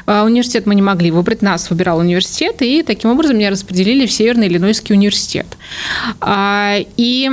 А, 0.05 0.25
университет 0.25 0.66
мы 0.66 0.75
не 0.75 0.83
могли 0.83 1.11
выбрать, 1.11 1.40
нас 1.40 1.70
выбирал 1.70 2.01
университет, 2.01 2.61
и 2.61 2.83
таким 2.83 3.09
образом 3.09 3.38
меня 3.38 3.49
распределили 3.49 4.05
в 4.05 4.12
Северный 4.12 4.49
Иллинойский 4.49 4.94
университет. 4.94 5.47
А, 6.20 6.77
и 6.99 7.31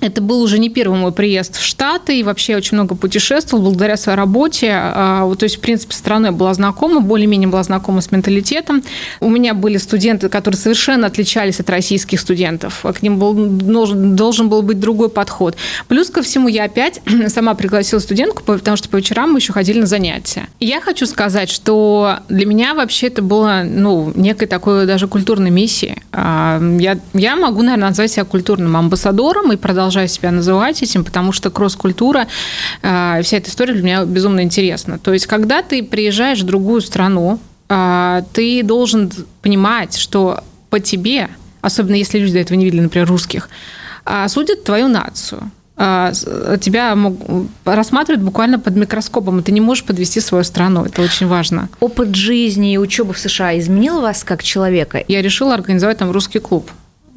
Это 0.00 0.22
был 0.22 0.40
уже 0.40 0.58
не 0.58 0.70
первый 0.70 0.98
мой 0.98 1.12
приезд 1.12 1.56
в 1.56 1.64
Штаты, 1.64 2.18
и 2.18 2.22
вообще 2.22 2.56
очень 2.56 2.76
много 2.76 2.94
путешествовал 2.94 3.64
благодаря 3.64 3.96
своей 3.96 4.16
работе. 4.16 4.70
А, 4.72 5.32
то 5.34 5.44
есть, 5.44 5.56
в 5.56 5.60
принципе, 5.60 5.94
страной 5.94 6.30
была 6.30 6.54
знакома, 6.54 7.00
более-менее 7.00 7.48
была 7.48 7.62
знакома 7.62 8.00
с 8.00 8.10
менталитетом. 8.10 8.82
У 9.20 9.28
меня 9.28 9.54
были 9.54 9.76
студенты, 9.76 10.28
которые 10.28 10.58
совершенно 10.58 11.06
отличались 11.06 11.60
от 11.60 11.68
российских 11.68 12.20
студентов. 12.20 12.82
К 12.82 13.02
ним 13.02 13.18
был, 13.18 13.34
должен, 13.34 14.16
должен 14.16 14.48
был 14.48 14.62
быть 14.62 14.80
другой 14.80 15.10
подход. 15.10 15.56
Плюс 15.88 16.08
ко 16.08 16.22
всему, 16.22 16.48
я 16.48 16.64
опять 16.64 17.02
сама 17.28 17.54
пригласила 17.54 18.00
студентку, 18.00 18.42
потому 18.42 18.76
что 18.76 18.88
по 18.88 18.96
вечерам 18.96 19.32
мы 19.32 19.38
еще 19.38 19.52
ходили 19.52 19.80
на 19.80 19.86
занятия. 19.86 20.48
Я 20.60 20.80
хочу 20.80 21.04
сказать, 21.06 21.50
что 21.50 22.20
для 22.28 22.46
меня 22.46 22.74
вообще 22.74 23.08
это 23.08 23.20
было 23.22 23.62
ну, 23.64 24.12
некой 24.14 24.48
такой 24.48 24.86
даже 24.86 25.08
культурной 25.08 25.50
миссией. 25.50 25.98
А, 26.12 26.60
я, 26.78 26.98
я 27.12 27.36
могу, 27.36 27.62
наверное, 27.62 27.88
назвать 27.88 28.12
себя 28.12 28.24
культурным 28.24 28.76
амбассадором 28.76 29.52
и 29.52 29.56
продолжать 29.56 29.89
продолжаю 29.90 30.08
себя 30.08 30.30
называть 30.30 30.82
этим, 30.84 31.04
потому 31.04 31.32
что 31.32 31.50
кросс-культура, 31.50 32.28
э, 32.82 33.20
вся 33.24 33.38
эта 33.38 33.50
история 33.50 33.72
для 33.72 33.82
меня 33.82 34.04
безумно 34.04 34.42
интересна. 34.42 34.98
То 35.00 35.12
есть, 35.12 35.26
когда 35.26 35.62
ты 35.62 35.82
приезжаешь 35.82 36.42
в 36.42 36.46
другую 36.46 36.80
страну, 36.80 37.40
э, 37.68 38.22
ты 38.32 38.62
должен 38.62 39.10
понимать, 39.42 39.96
что 39.96 40.44
по 40.70 40.78
тебе, 40.78 41.28
особенно 41.60 41.96
если 41.96 42.20
люди 42.20 42.34
до 42.34 42.38
этого 42.38 42.56
не 42.56 42.66
видели, 42.66 42.82
например, 42.82 43.08
русских, 43.08 43.48
э, 44.06 44.28
судят 44.28 44.62
твою 44.64 44.88
нацию 44.88 45.50
тебя 46.60 46.94
рассматривают 47.64 48.22
буквально 48.22 48.58
под 48.58 48.76
микроскопом, 48.76 49.38
и 49.38 49.42
ты 49.42 49.50
не 49.50 49.62
можешь 49.62 49.84
подвести 49.84 50.20
свою 50.20 50.44
страну. 50.44 50.84
Это 50.84 51.00
очень 51.00 51.26
важно. 51.26 51.70
Опыт 51.80 52.14
жизни 52.14 52.74
и 52.74 52.76
учебы 52.76 53.14
в 53.14 53.18
США 53.18 53.58
изменил 53.58 54.02
вас 54.02 54.22
как 54.22 54.42
человека? 54.42 55.02
Я 55.08 55.22
решила 55.22 55.54
организовать 55.54 55.96
там 55.96 56.10
русский 56.10 56.38
клуб. 56.38 56.70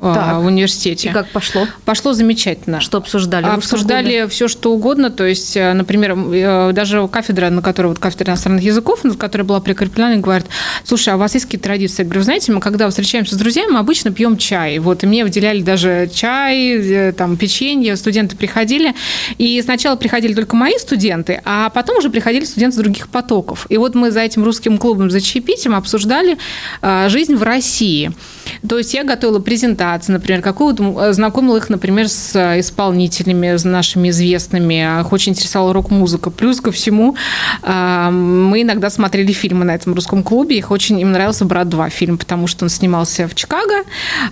А, 0.05 0.13
так. 0.13 0.37
в 0.41 0.45
университете. 0.47 1.09
И 1.09 1.11
как 1.13 1.29
пошло? 1.29 1.65
Пошло 1.85 2.11
замечательно. 2.11 2.81
Что 2.81 2.97
обсуждали? 2.97 3.45
Обсуждали 3.45 4.27
все, 4.27 4.49
что 4.49 4.73
угодно. 4.73 5.09
То 5.09 5.25
есть, 5.25 5.55
э, 5.55 5.71
например, 5.71 6.13
э, 6.13 6.71
даже 6.73 7.07
кафедра, 7.07 7.49
на 7.49 7.61
которой 7.61 7.87
вот 7.87 7.99
кафедра 7.99 8.31
иностранных 8.31 8.63
языков, 8.63 9.05
на 9.05 9.15
которой 9.15 9.43
была 9.43 9.61
прикреплена, 9.61 10.17
говорит, 10.17 10.47
слушай, 10.83 11.13
а 11.13 11.15
у 11.15 11.19
вас 11.19 11.35
есть 11.35 11.45
какие-то 11.45 11.63
традиции? 11.63 12.03
Я 12.03 12.03
говорю, 12.03 12.21
знаете, 12.21 12.51
мы 12.51 12.59
когда 12.59 12.89
встречаемся 12.89 13.35
с 13.35 13.37
друзьями, 13.37 13.71
мы 13.71 13.79
обычно 13.79 14.11
пьем 14.11 14.35
чай. 14.35 14.77
Вот, 14.79 15.03
и 15.03 15.07
мне 15.07 15.23
выделяли 15.23 15.61
даже 15.61 16.09
чай, 16.13 16.77
э, 16.77 17.13
там, 17.13 17.37
печенье, 17.37 17.95
студенты 17.95 18.35
приходили. 18.35 18.93
И 19.37 19.61
сначала 19.61 19.95
приходили 19.95 20.33
только 20.33 20.57
мои 20.57 20.77
студенты, 20.79 21.41
а 21.45 21.69
потом 21.69 21.99
уже 21.99 22.09
приходили 22.09 22.43
студенты 22.43 22.77
других 22.77 23.07
потоков. 23.07 23.67
И 23.69 23.77
вот 23.77 23.95
мы 23.95 24.11
за 24.11 24.19
этим 24.19 24.43
русским 24.43 24.77
клубом 24.77 25.09
за 25.09 25.21
чаепитием 25.21 25.75
обсуждали 25.75 26.37
жизнь 27.07 27.35
в 27.35 27.43
России. 27.43 28.11
То 28.67 28.77
есть 28.77 28.93
я 28.93 29.05
готовила 29.05 29.39
презентации, 29.93 30.13
например, 30.13 30.41
какую 30.41 30.75
э, 30.99 31.13
знакомила 31.13 31.57
их, 31.57 31.69
например, 31.69 32.07
с 32.07 32.35
э, 32.35 32.59
исполнителями, 32.59 33.55
с 33.55 33.63
нашими 33.63 34.09
известными. 34.09 35.01
Их 35.01 35.11
очень 35.11 35.33
интересовала 35.33 35.73
рок-музыка. 35.73 36.29
Плюс 36.29 36.61
ко 36.61 36.71
всему 36.71 37.15
мы 37.63 38.61
иногда 38.61 38.89
смотрели 38.89 39.31
фильмы 39.31 39.65
на 39.65 39.75
этом 39.75 39.93
русском 39.93 40.23
клубе. 40.23 40.57
Их 40.57 40.71
очень 40.71 40.99
им 40.99 41.11
нравился 41.11 41.45
«Брат 41.45 41.67
2» 41.67 41.89
фильм, 41.89 42.17
потому 42.17 42.47
что 42.47 42.65
он 42.65 42.69
снимался 42.69 43.27
в 43.27 43.35
Чикаго, 43.35 43.83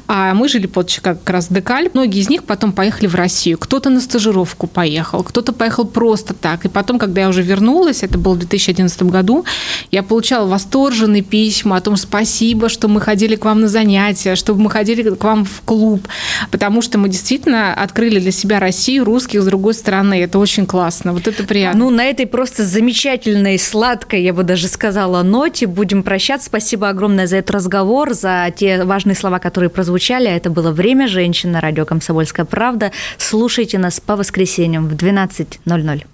а 0.07 0.33
мы 0.33 0.49
жили 0.49 0.67
под 0.67 0.87
Чикаго 0.87 1.19
как 1.19 1.29
раз 1.29 1.47
Декаль. 1.49 1.89
Многие 1.93 2.19
из 2.19 2.29
них 2.29 2.43
потом 2.43 2.71
поехали 2.71 3.07
в 3.07 3.15
Россию. 3.15 3.57
Кто-то 3.57 3.89
на 3.89 4.01
стажировку 4.01 4.67
поехал, 4.67 5.23
кто-то 5.23 5.53
поехал 5.53 5.85
просто 5.85 6.33
так. 6.33 6.65
И 6.65 6.69
потом, 6.69 6.99
когда 6.99 7.21
я 7.21 7.29
уже 7.29 7.41
вернулась, 7.41 8.03
это 8.03 8.17
было 8.17 8.33
в 8.33 8.39
2011 8.39 9.03
году, 9.03 9.45
я 9.91 10.03
получала 10.03 10.47
восторженные 10.47 11.21
письма 11.21 11.77
о 11.77 11.81
том, 11.81 11.97
спасибо, 11.97 12.69
что 12.69 12.87
мы 12.87 13.01
ходили 13.01 13.35
к 13.35 13.45
вам 13.45 13.61
на 13.61 13.67
занятия, 13.67 14.35
чтобы 14.35 14.61
мы 14.61 14.69
ходили 14.69 15.11
к 15.15 15.23
вам 15.23 15.45
в 15.51 15.61
клуб, 15.61 16.07
потому 16.49 16.81
что 16.81 16.97
мы 16.97 17.09
действительно 17.09 17.73
открыли 17.73 18.19
для 18.19 18.31
себя 18.31 18.59
Россию, 18.59 19.05
русских 19.05 19.41
с 19.41 19.45
другой 19.45 19.73
стороны. 19.73 20.21
Это 20.21 20.39
очень 20.39 20.65
классно. 20.65 21.13
Вот 21.13 21.27
это 21.27 21.43
приятно. 21.43 21.79
Ну, 21.79 21.89
на 21.89 22.05
этой 22.05 22.25
просто 22.25 22.63
замечательной, 22.63 23.59
сладкой, 23.59 24.23
я 24.23 24.33
бы 24.33 24.43
даже 24.43 24.67
сказала, 24.67 25.23
ноте 25.23 25.67
будем 25.67 26.03
прощаться. 26.03 26.47
Спасибо 26.47 26.89
огромное 26.89 27.27
за 27.27 27.37
этот 27.37 27.51
разговор, 27.51 28.13
за 28.13 28.51
те 28.55 28.83
важные 28.83 29.15
слова, 29.15 29.39
которые 29.39 29.69
прозвучали. 29.69 30.29
Это 30.29 30.49
было 30.49 30.71
«Время 30.71 31.07
женщин» 31.07 31.51
на 31.51 31.61
радио 31.61 31.85
«Комсомольская 31.85 32.45
правда». 32.45 32.91
Слушайте 33.17 33.77
нас 33.77 33.99
по 33.99 34.15
воскресеньям 34.15 34.87
в 34.87 34.93
12.00. 34.93 36.05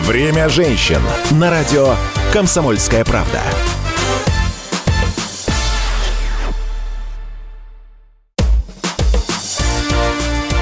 «Время 0.00 0.48
женщин» 0.48 1.00
на 1.32 1.50
радио 1.50 1.94
«Комсомольская 2.32 3.04
правда». 3.04 3.40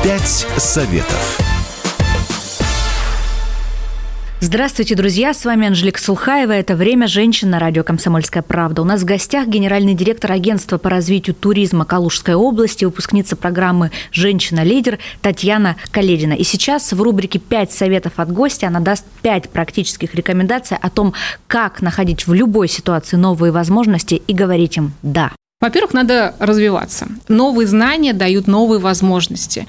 Пять 0.06 0.46
советов. 0.56 1.40
Здравствуйте, 4.38 4.94
друзья! 4.94 5.34
С 5.34 5.44
вами 5.44 5.66
Анжелика 5.66 6.00
Сулхаева. 6.00 6.52
Это 6.52 6.76
«Время 6.76 7.08
женщин» 7.08 7.50
на 7.50 7.58
радио 7.58 7.82
«Комсомольская 7.82 8.44
правда». 8.44 8.82
У 8.82 8.84
нас 8.84 9.00
в 9.02 9.04
гостях 9.04 9.48
генеральный 9.48 9.94
директор 9.94 10.30
агентства 10.30 10.78
по 10.78 10.90
развитию 10.90 11.34
туризма 11.34 11.84
Калужской 11.84 12.34
области, 12.34 12.84
выпускница 12.84 13.34
программы 13.34 13.90
«Женщина-лидер» 14.12 15.00
Татьяна 15.22 15.74
Каледина. 15.90 16.34
И 16.34 16.44
сейчас 16.44 16.92
в 16.92 17.02
рубрике 17.02 17.40
«Пять 17.40 17.72
советов 17.72 18.12
от 18.18 18.32
гостя» 18.32 18.68
она 18.68 18.78
даст 18.78 19.04
пять 19.22 19.50
практических 19.50 20.14
рекомендаций 20.14 20.76
о 20.80 20.88
том, 20.88 21.14
как 21.48 21.82
находить 21.82 22.28
в 22.28 22.32
любой 22.32 22.68
ситуации 22.68 23.16
новые 23.16 23.50
возможности 23.50 24.22
и 24.24 24.32
говорить 24.32 24.76
им 24.76 24.92
«да». 25.02 25.32
Во-первых, 25.58 25.94
надо 25.94 26.34
развиваться. 26.38 27.08
Новые 27.28 27.66
знания 27.66 28.12
дают 28.12 28.46
новые 28.46 28.78
возможности. 28.78 29.66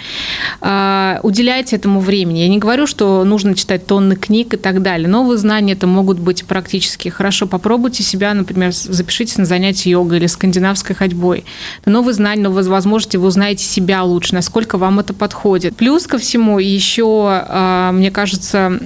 А, 0.60 1.22
уделяйте 1.24 1.78
этому 1.78 2.02
времени. 2.02 2.40
Я 2.40 2.50
не 2.50 2.58
говорю, 2.58 2.88
что 2.88 3.24
нужно 3.24 3.56
читать 3.56 3.88
тонны 3.88 4.18
книг 4.18 4.54
и 4.54 4.58
так 4.58 4.82
далее. 4.82 5.08
Новые 5.08 5.38
знания 5.38 5.72
это 5.72 5.88
могут 5.88 6.20
быть 6.20 6.44
практически. 6.44 7.08
Хорошо, 7.08 7.48
попробуйте 7.48 8.04
себя, 8.04 8.34
например, 8.34 8.74
запишитесь 8.74 9.38
на 9.38 9.46
занятия 9.46 9.92
йогой 9.92 10.18
или 10.18 10.28
скандинавской 10.28 10.94
ходьбой. 10.94 11.46
Новые 11.86 12.16
знания, 12.16 12.44
новые 12.44 12.66
возможности, 12.66 13.16
вы 13.16 13.28
узнаете 13.28 13.64
себя 13.64 14.04
лучше, 14.04 14.36
насколько 14.36 14.78
вам 14.78 15.00
это 15.00 15.14
подходит. 15.14 15.78
Плюс 15.78 16.06
ко 16.06 16.18
всему 16.18 16.60
еще, 16.60 17.28
а, 17.30 17.94
мне 17.94 18.12
кажется, 18.12 18.78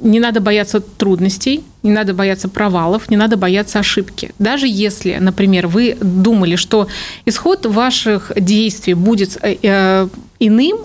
не 0.00 0.20
надо 0.20 0.40
бояться 0.40 0.80
трудностей, 0.80 1.62
не 1.82 1.92
надо 1.92 2.12
бояться 2.14 2.48
провалов, 2.48 3.10
не 3.10 3.16
надо 3.16 3.36
бояться 3.36 3.78
ошибки. 3.78 4.32
Даже 4.38 4.66
если, 4.66 5.16
например, 5.20 5.68
вы 5.68 5.96
думали, 6.00 6.56
что 6.56 6.88
исход 7.24 7.66
ваших 7.66 8.32
действий 8.36 8.94
будет 8.94 9.38
э, 9.42 9.56
э, 9.62 10.08
иным, 10.40 10.78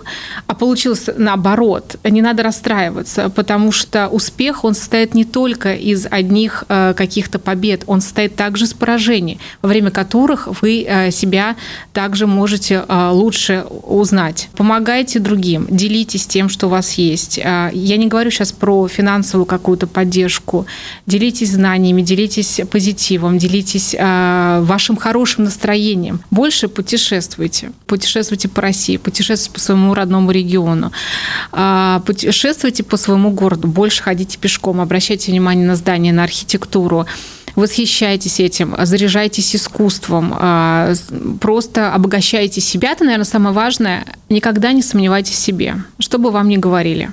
а 0.47 0.56
получилось 0.56 1.10
наоборот, 1.17 1.95
не 2.03 2.21
надо 2.21 2.43
расстраиваться, 2.43 3.29
потому 3.29 3.71
что 3.71 4.08
успех, 4.08 4.63
он 4.63 4.75
состоит 4.75 5.13
не 5.15 5.25
только 5.25 5.73
из 5.73 6.08
одних 6.10 6.63
э, 6.69 6.93
каких-то 6.95 7.39
побед, 7.39 7.84
он 7.88 8.01
состоит 8.01 8.36
также 8.36 8.65
из 8.65 8.73
поражений, 8.73 9.39
во 9.62 9.69
время 9.69 9.89
которых 9.91 10.62
вы 10.62 10.88
себя 11.12 11.56
также 11.93 12.27
можете 12.27 12.84
лучше 12.89 13.65
узнать. 13.69 14.49
Помогайте 14.56 15.19
другим, 15.19 15.67
делитесь 15.69 16.25
тем, 16.25 16.49
что 16.49 16.67
у 16.67 16.69
вас 16.69 16.93
есть. 16.93 17.38
Я 17.38 17.97
не 17.97 18.08
говорю 18.08 18.32
сейчас 18.32 18.51
про 18.51 18.88
финансовую 18.88 19.45
какую-то 19.45 19.88
поддержку, 19.88 20.65
делитесь 21.06 21.52
знаниями, 21.52 22.02
делитесь 22.02 22.62
позитивом, 22.69 23.38
делитесь 23.38 23.96
э, 23.98 24.60
вашим 24.62 24.96
хорошим 24.96 25.43
настроением. 25.46 26.19
Больше 26.32 26.67
путешествуйте. 26.67 27.72
Путешествуйте 27.86 28.48
по 28.48 28.62
России, 28.62 28.98
путешествуйте 28.98 29.54
по 29.54 29.60
своему 29.60 29.93
родному 29.93 30.32
региону, 30.32 30.91
э, 31.52 32.00
путешествуйте 32.06 32.84
по 32.84 32.98
своему 32.98 33.32
городу, 33.32 33.67
больше 33.67 34.04
ходите 34.04 34.38
пешком, 34.38 34.82
обращайте 34.82 35.32
внимание 35.32 35.67
на 35.67 35.76
здания, 35.76 36.13
на 36.13 36.24
архитектуру 36.24 37.06
восхищайтесь 37.56 38.39
этим, 38.39 38.76
заряжайтесь 38.80 39.56
искусством, 39.56 40.34
а, 40.36 40.93
просто 41.39 41.93
обогащайте 41.93 42.62
себя. 42.62 42.91
Это, 42.91 43.04
наверное, 43.04 43.26
самое 43.26 43.56
важное. 43.56 44.06
Никогда 44.30 44.72
не 44.72 44.82
сомневайтесь 44.82 45.36
в 45.36 45.39
себе, 45.39 45.76
что 46.00 46.17
бы 46.17 46.32
вам 46.32 46.48
ни 46.48 46.58
говорили. 46.58 47.12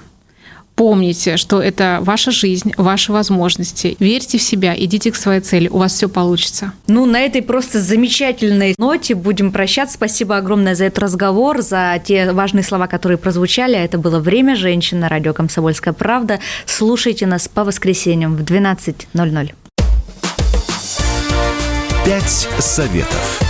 Помните, 0.81 1.37
что 1.37 1.61
это 1.61 1.99
ваша 2.01 2.31
жизнь, 2.31 2.73
ваши 2.79 3.13
возможности. 3.13 3.99
Верьте 4.01 4.39
в 4.39 4.43
себя, 4.43 4.75
идите 4.75 5.11
к 5.11 5.17
своей 5.17 5.43
цели, 5.43 5.69
у 5.69 5.77
вас 5.77 5.93
все 5.93 6.09
получится. 6.09 6.73
Ну, 6.87 7.05
на 7.05 7.21
этой 7.21 7.43
просто 7.43 7.83
замечательной 7.83 8.75
ноте 8.79 9.15
будем 9.15 9.53
прощаться. 9.53 9.97
Спасибо 9.97 10.39
огромное 10.39 10.75
за 10.75 10.87
этот 10.87 11.01
разговор, 11.01 11.61
за 11.61 12.01
те 12.03 12.33
важные 12.33 12.65
слова, 12.65 12.87
которые 12.87 13.19
прозвучали. 13.19 13.77
Это 13.77 13.99
было 13.99 14.21
«Время 14.21 14.57
женщин» 14.57 15.01
на 15.01 15.11
радио 15.11 15.35
«Комсомольская 15.35 15.93
правда». 15.93 16.41
Слушайте 16.65 17.27
нас 17.27 17.47
по 17.47 17.65
воскресеньям 17.65 18.35
в 18.35 18.41
12.00. 18.41 19.51
Пять 22.07 22.49
советов. 22.59 23.50